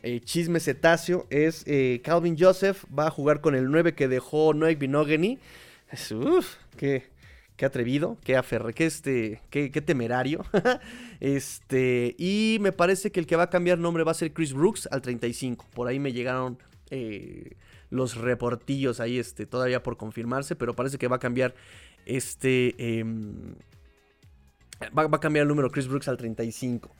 [0.03, 4.55] eh, chisme cetáceo es eh, Calvin Joseph va a jugar con el 9 que dejó
[4.55, 5.39] Noé Binogany.
[6.11, 7.12] Uf, qué,
[7.63, 10.45] qué atrevido, qué aferre, qué, este, qué, temerario.
[11.21, 14.53] este, y me parece que el que va a cambiar nombre va a ser Chris
[14.53, 15.69] Brooks al 35.
[15.73, 16.59] Por ahí me llegaron
[16.91, 17.53] eh,
[17.89, 21.55] los reportillos ahí, este, todavía por confirmarse, pero parece que va a cambiar
[22.05, 22.75] este...
[22.99, 23.55] Em,
[24.99, 26.93] va, va, a cambiar el número Chris Brooks al 35.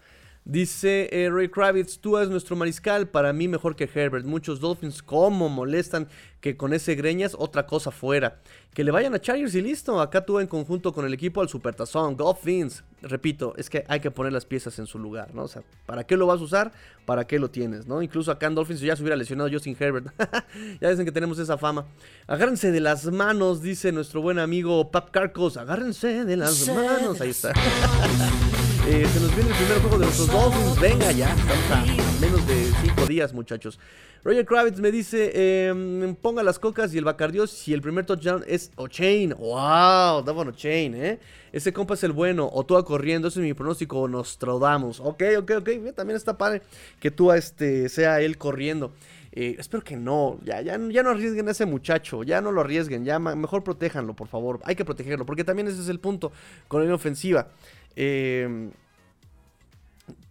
[0.45, 4.25] Dice eh, Ray Kravitz, tú eres nuestro mariscal, para mí mejor que Herbert.
[4.25, 6.09] Muchos Dolphins, ¿cómo molestan
[6.41, 8.41] que con ese greñas otra cosa fuera?
[8.75, 10.01] Que le vayan a Chargers y listo.
[10.01, 12.83] Acá tú en conjunto con el equipo al Supertazón, Dolphins.
[13.03, 15.45] Repito, es que hay que poner las piezas en su lugar, ¿no?
[15.45, 16.73] O sea, ¿para qué lo vas a usar?
[17.05, 18.03] ¿Para qué lo tienes, no?
[18.03, 20.09] Incluso acá en Dolphins ya se hubiera lesionado Justin Herbert.
[20.81, 21.87] ya dicen que tenemos esa fama.
[22.27, 25.57] Agárrense de las manos, dice nuestro buen amigo Pap Carcos.
[25.57, 27.21] Agárrense de las manos.
[27.21, 27.53] Ahí está.
[28.93, 30.79] Eh, se nos viene el primer juego de nuestros Dolphins.
[30.79, 33.81] Venga ya, estamos a menos de 5 días, muchachos.
[34.23, 38.45] Roger Kravitz me dice: em, ponga las cocas y el Bacardios si el primer touchdown
[38.47, 39.31] es O'Chain.
[39.31, 40.23] ¡Wow!
[40.25, 41.19] Davon O'Chain, ¿eh?
[41.53, 42.51] Ese compa es el bueno.
[42.53, 44.07] O tú corriendo, ese es mi pronóstico.
[44.09, 45.01] Nostradamus.
[45.01, 45.95] Ok, ok, ok.
[45.95, 46.61] También está padre
[47.01, 48.93] que tú este, sea él corriendo.
[49.35, 52.61] Eh, espero que no, ya, ya, ya no arriesguen a ese muchacho, ya no lo
[52.61, 54.61] arriesguen, ya mejor protéjanlo, por favor.
[54.65, 56.31] Hay que protegerlo, porque también ese es el punto
[56.69, 57.49] con la ofensiva.
[57.97, 58.71] Em,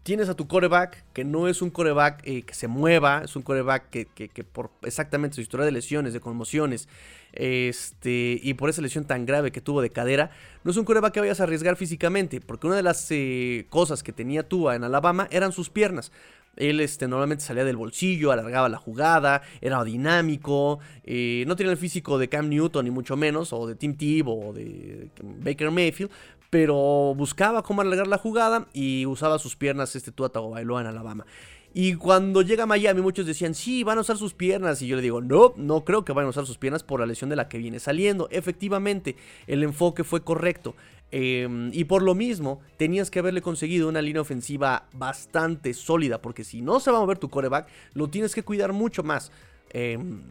[0.04, 3.44] tienes a tu coreback, que no es un coreback eh, que se mueva, es un
[3.44, 6.88] coreback que, por exactamente su historia de lesiones, de conmociones,
[7.34, 10.32] este, y por esa lesión tan grave que tuvo de cadera,
[10.64, 14.04] no es un coreback que vayas a arriesgar físicamente, porque una de las eh, cosas
[14.04, 16.12] que tenía Tua en Alabama eran sus piernas.
[16.58, 21.78] Él este, normalmente salía del bolsillo, alargaba la jugada, era dinámico, eh, no tenía el
[21.78, 26.12] físico de Cam Newton ni mucho menos, o de Tim Tebow o de Baker Mayfield,
[26.52, 31.26] pero buscaba cómo alargar la jugada y usaba sus piernas este Tua Tagovailoa en Alabama.
[31.74, 34.82] Y cuando llega Miami muchos decían, sí, van a usar sus piernas.
[34.82, 37.06] Y yo le digo, no, no creo que vayan a usar sus piernas por la
[37.06, 38.28] lesión de la que viene saliendo.
[38.32, 39.16] Efectivamente,
[39.48, 40.76] el enfoque fue correcto.
[41.12, 46.22] Em, y por lo mismo, tenías que haberle conseguido una línea ofensiva bastante sólida.
[46.22, 49.32] Porque si no se va a mover tu coreback, lo tienes que cuidar mucho más.
[49.70, 50.22] Em,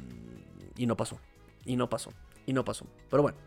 [0.77, 1.19] y no pasó.
[1.65, 2.13] Y no pasó.
[2.45, 2.85] Y no pasó.
[3.09, 3.39] Pero bueno.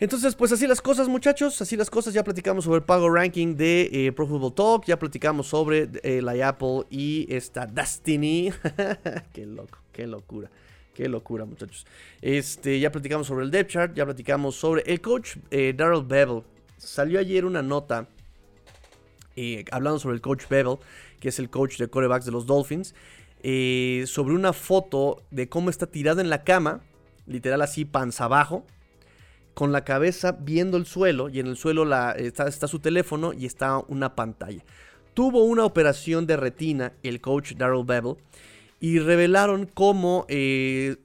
[0.00, 1.60] Entonces, pues así las cosas, muchachos.
[1.60, 2.14] Así las cosas.
[2.14, 4.84] Ya platicamos sobre el pago ranking de eh, Pro Football Talk.
[4.86, 8.52] Ya platicamos sobre eh, la Apple y esta Destiny.
[9.32, 10.50] qué loco, qué locura.
[10.94, 11.84] Qué locura, muchachos.
[12.22, 13.94] Este, ya platicamos sobre el depth chart.
[13.94, 16.42] Ya platicamos sobre el coach eh, Daryl Bevel.
[16.76, 18.06] Salió ayer una nota
[19.70, 20.78] hablando sobre el coach Bevel,
[21.20, 22.94] que es el coach de corebacks de los Dolphins.
[23.40, 26.82] sobre una foto de cómo está tirado en la cama.
[27.26, 28.64] Literal así, panza abajo
[29.58, 31.84] con la cabeza viendo el suelo y en el suelo
[32.14, 34.62] está, su teléfono y está una pantalla.
[35.14, 38.18] Tuvo una operación de retina el coach Daryl Bevel
[38.78, 40.98] y revelaron cómo eh,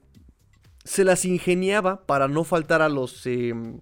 [0.84, 3.80] se las ingeniaba para no faltar a los em,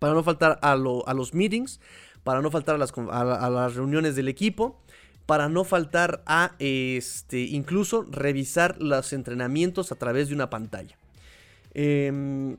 [0.00, 1.78] para no faltar a, los meetings,
[2.24, 4.82] para no faltar a las, reuniones del equipo,
[5.26, 10.98] para no faltar a este, incluso revisar los entrenamientos a través de una pantalla.
[11.72, 12.56] Eh,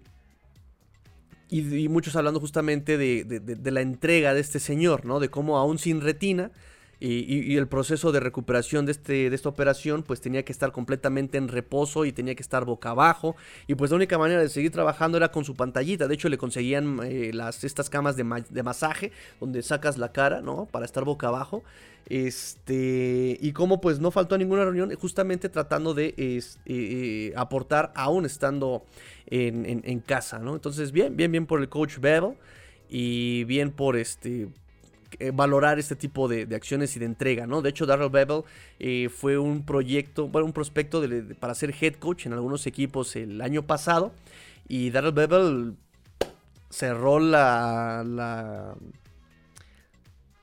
[1.49, 5.19] y, muchos hablando justamente de, de, la entrega de este señor, ¿no?
[5.19, 6.51] De cómo aún sin retina
[6.99, 11.37] y, el proceso de recuperación de, este, de esta operación pues tenía que estar completamente
[11.37, 13.35] en reposo y tenía que estar boca abajo
[13.67, 16.37] y pues la única manera de seguir trabajando era con su pantallita, de hecho le
[16.37, 20.65] conseguían eh, las, estas camas de, masaje donde sacas la cara, ¿no?
[20.65, 21.63] Para estar boca abajo.
[22.07, 27.91] Este, y como pues no faltó a ninguna reunión, justamente tratando de eh, eh, aportar
[27.95, 28.83] aún estando
[29.25, 30.53] en, en, casa, ¿no?
[30.53, 32.35] Entonces bien, bien, bien por el coach Bevel
[32.89, 34.49] y bien por este
[35.19, 37.61] eh, valorar este tipo de, acciones y de entrega, ¿no?
[37.61, 38.43] De hecho, Darrell Bevel
[38.79, 41.03] eh, fue un proyecto, bueno, un prospecto
[41.39, 44.11] para ser head coach en algunos equipos el año pasado.
[44.67, 45.75] Y Darrell Bevel
[46.69, 48.75] cerró la, la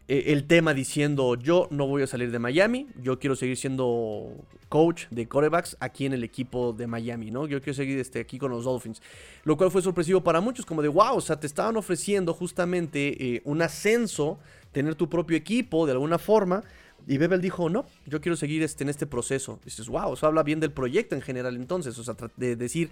[0.08, 4.44] e, el tema diciendo yo no voy a salir de Miami, yo quiero seguir siendo
[4.68, 7.46] coach de corebacks aquí en el equipo de Miami, ¿no?
[7.46, 9.02] Yo quiero seguir este, aquí con los Dolphins.
[9.44, 13.36] Lo cual fue sorpresivo para muchos, como de wow, o sea, te estaban ofreciendo justamente
[13.36, 14.38] eh, un ascenso
[14.72, 16.64] tener tu propio equipo de alguna forma.
[17.06, 19.58] Y Bebel dijo, no, yo quiero seguir este, en este proceso.
[19.64, 22.90] dices, wow, eso habla bien del proyecto en general entonces, o sea, de decir,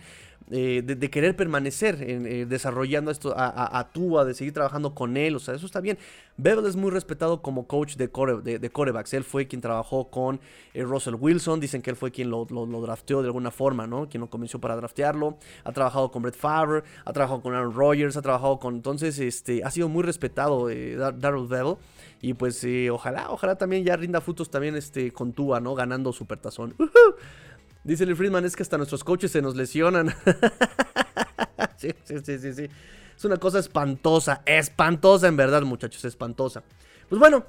[0.50, 5.36] eh, de, querer permanecer eh, desarrollando esto a, a, Tua, de seguir trabajando con él,
[5.36, 5.98] o sea, eso está bien.
[6.36, 10.40] Bebel es muy respetado como coach de, core, de, corebacks, él fue quien trabajó con
[10.74, 14.08] eh, Russell Wilson, dicen que él fue quien lo, lo, drafteó de alguna forma, ¿no?
[14.08, 18.16] Quien lo convenció para draftearlo, ha trabajado con Brett Favre, ha trabajado con Aaron Rodgers,
[18.16, 21.76] ha trabajado con, entonces, este, ha sido muy respetado Darrell Bebel.
[22.20, 25.74] Y pues ojalá, ojalá también ya rinda frutos también este, con Tua, ¿no?
[25.74, 26.74] Ganando supertazón.
[27.84, 30.08] Dice el Friedman, es que hasta nuestros coches se nos lesionan.
[31.76, 32.68] sí, sí, sí, sí, sí.
[33.16, 36.62] Es una cosa espantosa, espantosa en verdad, muchachos, espantosa.
[37.08, 37.44] Pues bueno,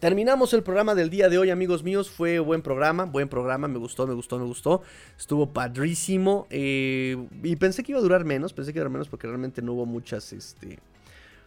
[0.00, 2.10] Terminamos el programa del día de hoy, amigos míos.
[2.10, 3.66] Fue buen programa, buen programa.
[3.66, 4.82] Me gustó, me gustó, me gustó.
[5.18, 6.46] Estuvo padrísimo.
[6.50, 8.52] Eh, y pensé que iba a durar menos.
[8.52, 10.78] Pensé que iba a durar menos porque realmente no hubo muchas, este,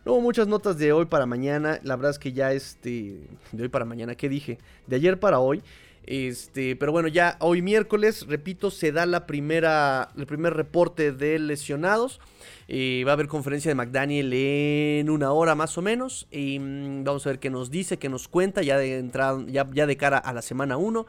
[0.06, 1.80] no hubo muchas notas de hoy para mañana.
[1.84, 3.20] La verdad es que ya este.
[3.52, 4.58] De hoy para mañana, ¿qué dije?
[4.88, 5.62] De ayer para hoy.
[6.06, 11.38] Este, pero bueno, ya hoy miércoles, repito, se da la primera, el primer reporte de
[11.38, 12.20] lesionados.
[12.68, 16.28] Eh, va a haber conferencia de McDaniel en una hora más o menos.
[16.32, 19.68] Y mm, vamos a ver qué nos dice, qué nos cuenta ya de entrada, ya,
[19.72, 21.06] ya de cara a la semana 1.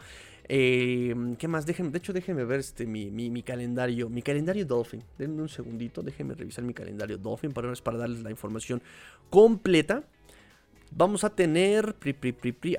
[0.53, 1.65] Eh, ¿Qué más?
[1.65, 4.09] Déjenme, de hecho, déjenme ver este, mi, calendario.
[4.09, 5.05] Mi calendario Dolphin.
[5.17, 6.03] Denme un segundito.
[6.03, 8.83] Déjenme revisar mi calendario Dolphin para, para darles la información
[9.31, 10.03] completa.
[10.91, 11.95] Vamos a tener.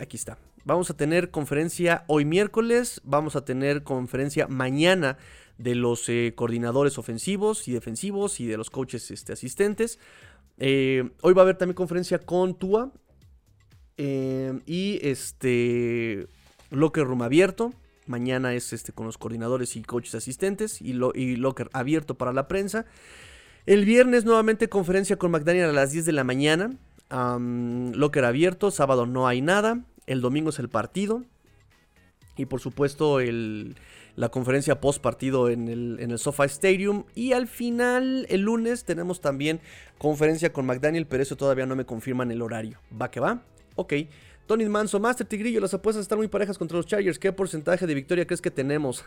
[0.02, 0.38] aquí está.
[0.66, 3.00] Vamos a tener conferencia hoy miércoles.
[3.06, 5.18] Vamos a tener conferencia mañana
[5.58, 9.98] de los eh, coordinadores ofensivos y defensivos y de los coaches este, asistentes.
[10.58, 12.92] Eh, hoy va a haber también conferencia con Tua.
[13.98, 16.28] Y este
[16.72, 17.74] Locker Room abierto.
[18.08, 22.48] Mañana es este con los coordinadores y coaches asistentes y, y Locker abierto para la
[22.48, 22.86] prensa.
[23.66, 26.72] El viernes nuevamente conferencia con McDaniel a las 10 de la mañana.
[27.10, 29.86] locker abierto, sábado no hay nada.
[30.08, 31.24] El domingo es el partido.
[32.38, 33.76] Y por supuesto el,
[34.16, 37.04] la conferencia post partido en el, en el SoFi Stadium.
[37.14, 39.60] Y al final, el lunes, tenemos también
[40.00, 42.80] conferencia con McDaniel, pero eso todavía no me confirman el horario.
[43.00, 43.44] ¿Va que va?
[43.76, 43.94] Ok.
[44.48, 47.20] Tony Manso, Master Tigrillo, las apuestas están muy parejas contra los Chargers.
[47.20, 49.06] ¿Qué porcentaje de victoria crees que tenemos?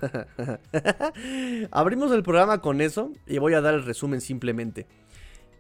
[1.71, 4.87] Abrimos el programa con eso y voy a dar el resumen simplemente.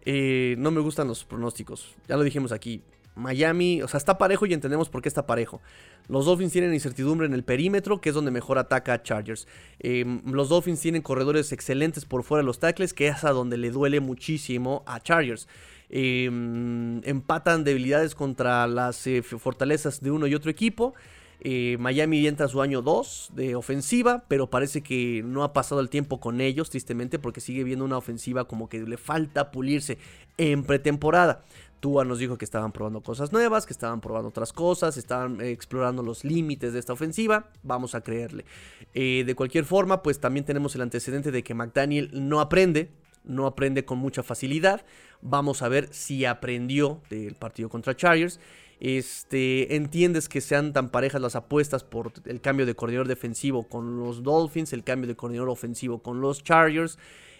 [0.07, 2.83] Eh, no me gustan los pronósticos, ya lo dijimos aquí.
[3.17, 5.61] Miami, o sea, está parejo y entendemos por qué está parejo.
[6.09, 9.47] Los Dolphins tienen incertidumbre en el perímetro, que es donde mejor ataca a Chargers.
[9.79, 13.57] Em, los Dolphins tienen corredores excelentes por fuera de los tackles, que es a donde
[13.57, 15.49] le duele muchísimo a Chargers.
[15.97, 20.93] Em, empatan debilidades contra las eh, fortalezas de uno y otro equipo.
[21.39, 25.89] Eh, Miami entra su año 2 de ofensiva, pero parece que no ha pasado el
[25.89, 29.99] tiempo con ellos, tristemente, porque sigue viendo una ofensiva como que le falta pulirse
[30.37, 31.45] en pretemporada.
[31.79, 35.53] Tua nos dijo que estaban probando cosas nuevas, que estaban probando otras cosas, estaban eh,
[35.53, 37.51] explorando los límites de esta ofensiva.
[37.63, 38.45] Vamos a creerle.
[38.93, 42.91] de cualquier forma, pues también tenemos el antecedente de que McDaniel no aprende,
[43.25, 44.85] no aprende con mucha facilidad.
[45.21, 48.41] Vamos a ver si aprendió del partido contra Chargers.
[48.81, 53.99] Este, entiendes que sean tan parejas las apuestas por el cambio de coordinador defensivo con
[53.99, 56.99] los Dolphins, el cambio de coordinador ofensivo con los Chargers.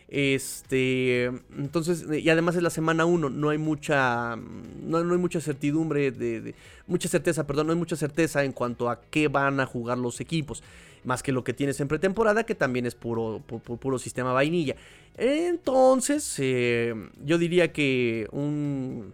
[0.09, 1.25] Este,
[1.57, 6.55] entonces, y además es la semana 1, no hay mucha, no, hay mucha certidumbre, de,
[6.87, 10.21] mucha certeza, perdón, no hay mucha certeza en cuanto a qué van a jugar los
[10.21, 10.63] equipos,
[11.05, 14.77] más que lo que tienes en pretemporada, que también es puro, puro, sistema vainilla.
[15.17, 16.95] Entonces, eh,
[17.25, 19.13] yo diría que un...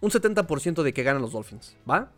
[0.00, 2.10] Un 70% de que ganan los Dolphins, ¿va?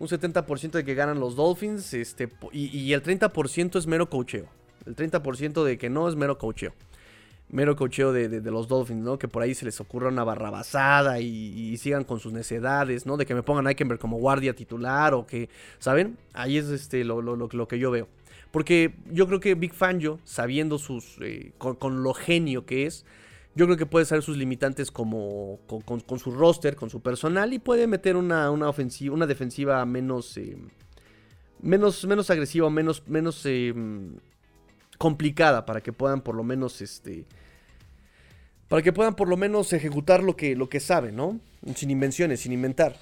[0.00, 4.46] un 70% de que ganan los Dolphins este, y, el 30% es mero cocheo.
[4.86, 6.72] El 30% de que no es mero cocheo.
[7.52, 9.18] Mero cocheo de, los Dolphins, ¿no?
[9.18, 13.16] Que por ahí se les ocurra una barrabasada y, sigan con sus necedades, ¿no?
[13.16, 15.48] De que me pongan a Eikenberg como guardia titular o que,
[15.78, 16.16] ¿saben?
[16.32, 18.08] Ahí es este, lo, lo, lo, que yo veo.
[18.52, 23.04] Porque yo creo que Big Fangio, sabiendo sus, eh, con, lo genio que es,
[23.56, 27.58] yo creo que puede saber sus limitantes como con, su roster, con su personal y
[27.58, 30.56] puede meter una, una ofensiva, una defensiva menos, eh,
[31.60, 33.74] menos, menos agresiva, menos, menos eh,
[35.00, 37.24] complicada para que puedan por lo menos, este,
[38.68, 41.40] para que puedan por lo menos ejecutar lo que, lo que saben, ¿no?
[41.74, 42.98] Sin invenciones, sin inventar.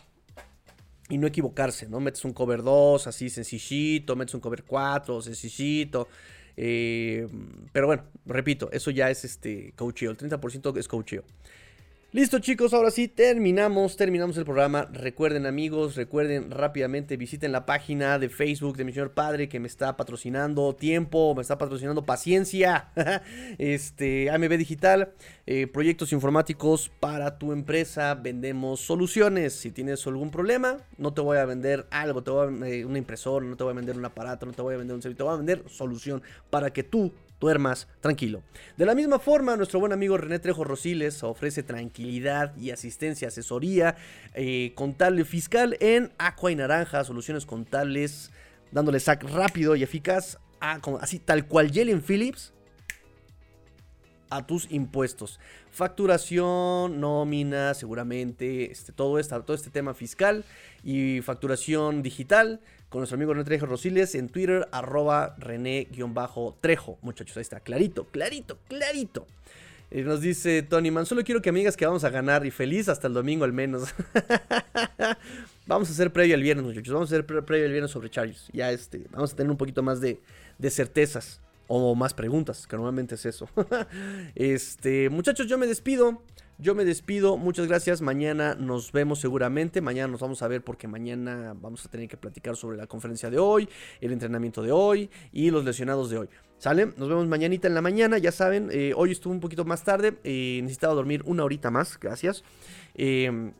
[1.08, 1.98] Y no equivocarse, ¿no?
[1.98, 6.06] Metes un cover 2 así sencillito, metes un cover 4 sencillito.
[6.56, 7.26] Eh,
[7.72, 10.12] pero bueno, repito, eso ya es este coacheo.
[10.12, 11.24] El 30% es coacheo.
[12.10, 14.86] Listo chicos, ahora sí terminamos, terminamos el programa.
[14.90, 19.68] Recuerden amigos, recuerden rápidamente, visiten la página de Facebook de mi señor padre que me
[19.68, 22.88] está patrocinando tiempo, me está patrocinando paciencia.
[23.58, 25.12] este, AMB Digital,
[25.44, 29.52] eh, proyectos informáticos para tu empresa, vendemos soluciones.
[29.52, 32.84] Si tienes algún problema, no te voy a vender algo, te voy a vender eh,
[32.86, 35.02] una impresora, no te voy a vender un aparato, no te voy a vender un
[35.02, 38.42] servicio, te voy a vender solución para que tú duermas tranquilo.
[38.76, 43.96] De la misma forma, nuestro buen amigo René Trejo Rosiles ofrece tranquilidad y asistencia, asesoría
[44.34, 48.30] eh, contable fiscal en Aqua y Naranja, soluciones contables,
[48.72, 50.38] dándole sac rápido y eficaz,
[51.00, 52.52] así tal cual Jalen Phillips,
[54.30, 55.40] a tus impuestos.
[55.70, 60.44] Facturación, nómina, seguramente, este, todo, todo este tema fiscal
[60.84, 66.98] y facturación digital con nuestro amigo René Trejo Rosiles en Twitter, arroba René-Trejo.
[67.02, 69.26] Muchachos, ahí está, clarito, clarito, clarito.
[69.90, 72.50] Y nos dice Tony Man, solo quiero que me digas que vamos a ganar y
[72.50, 73.94] feliz hasta el domingo al menos.
[75.66, 76.92] vamos a hacer previo al viernes, muchachos.
[76.92, 78.48] Vamos a hacer previo al viernes sobre Chargers.
[78.52, 80.20] Ya este, vamos a tener un poquito más de,
[80.58, 83.48] de certezas o más preguntas, que normalmente es eso.
[84.34, 86.22] este, muchachos, yo me despido.
[86.60, 88.02] Yo me despido, muchas gracias.
[88.02, 89.80] Mañana nos vemos seguramente.
[89.80, 93.30] Mañana nos vamos a ver porque mañana vamos a tener que platicar sobre la conferencia
[93.30, 93.68] de hoy,
[94.00, 96.28] el entrenamiento de hoy y los lesionados de hoy.
[96.58, 96.86] ¿Sale?
[96.96, 98.18] Nos vemos mañanita en la mañana.
[98.18, 100.18] Ya saben, eh, hoy estuve un poquito más tarde.
[100.24, 101.96] Eh, necesitaba dormir una horita más.
[101.96, 102.42] Gracias.
[102.96, 103.52] Em,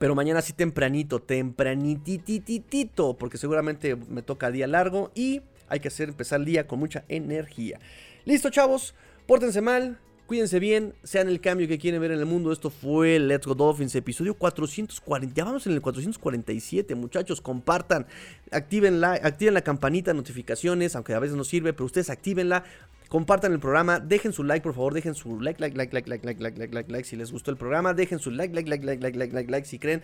[0.00, 6.08] pero mañana sí tempranito, tempranitititito, porque seguramente me toca día largo y hay que hacer
[6.08, 7.78] empezar el día con mucha energía.
[8.24, 8.96] Listo, chavos.
[9.28, 10.00] Pórtense mal,
[10.30, 12.52] Cuídense bien, sean el cambio que quieren ver en el mundo.
[12.52, 15.34] Esto fue Let's Go Dolphins, episodio 440.
[15.34, 17.40] Ya vamos en el 447, muchachos.
[17.40, 18.06] Compartan,
[18.52, 22.62] activen la, activen la campanita de notificaciones, aunque a veces no sirve, pero ustedes actívenla.
[23.08, 26.24] Compartan el programa, dejen su like, por favor, dejen su like, like, like, like, like,
[26.24, 28.84] like, like, like, like, like, si les gustó el programa, dejen su like, like, like,
[28.84, 30.00] like, like, like, like, like, si creen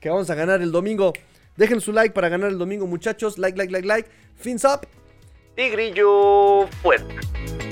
[0.00, 1.14] que vamos a ganar el domingo.
[1.56, 3.38] Dejen su like para ganar el domingo, muchachos.
[3.38, 4.10] Like, like, like, like.
[4.36, 4.86] Fins up.
[5.56, 7.71] Tigrillo fuerte.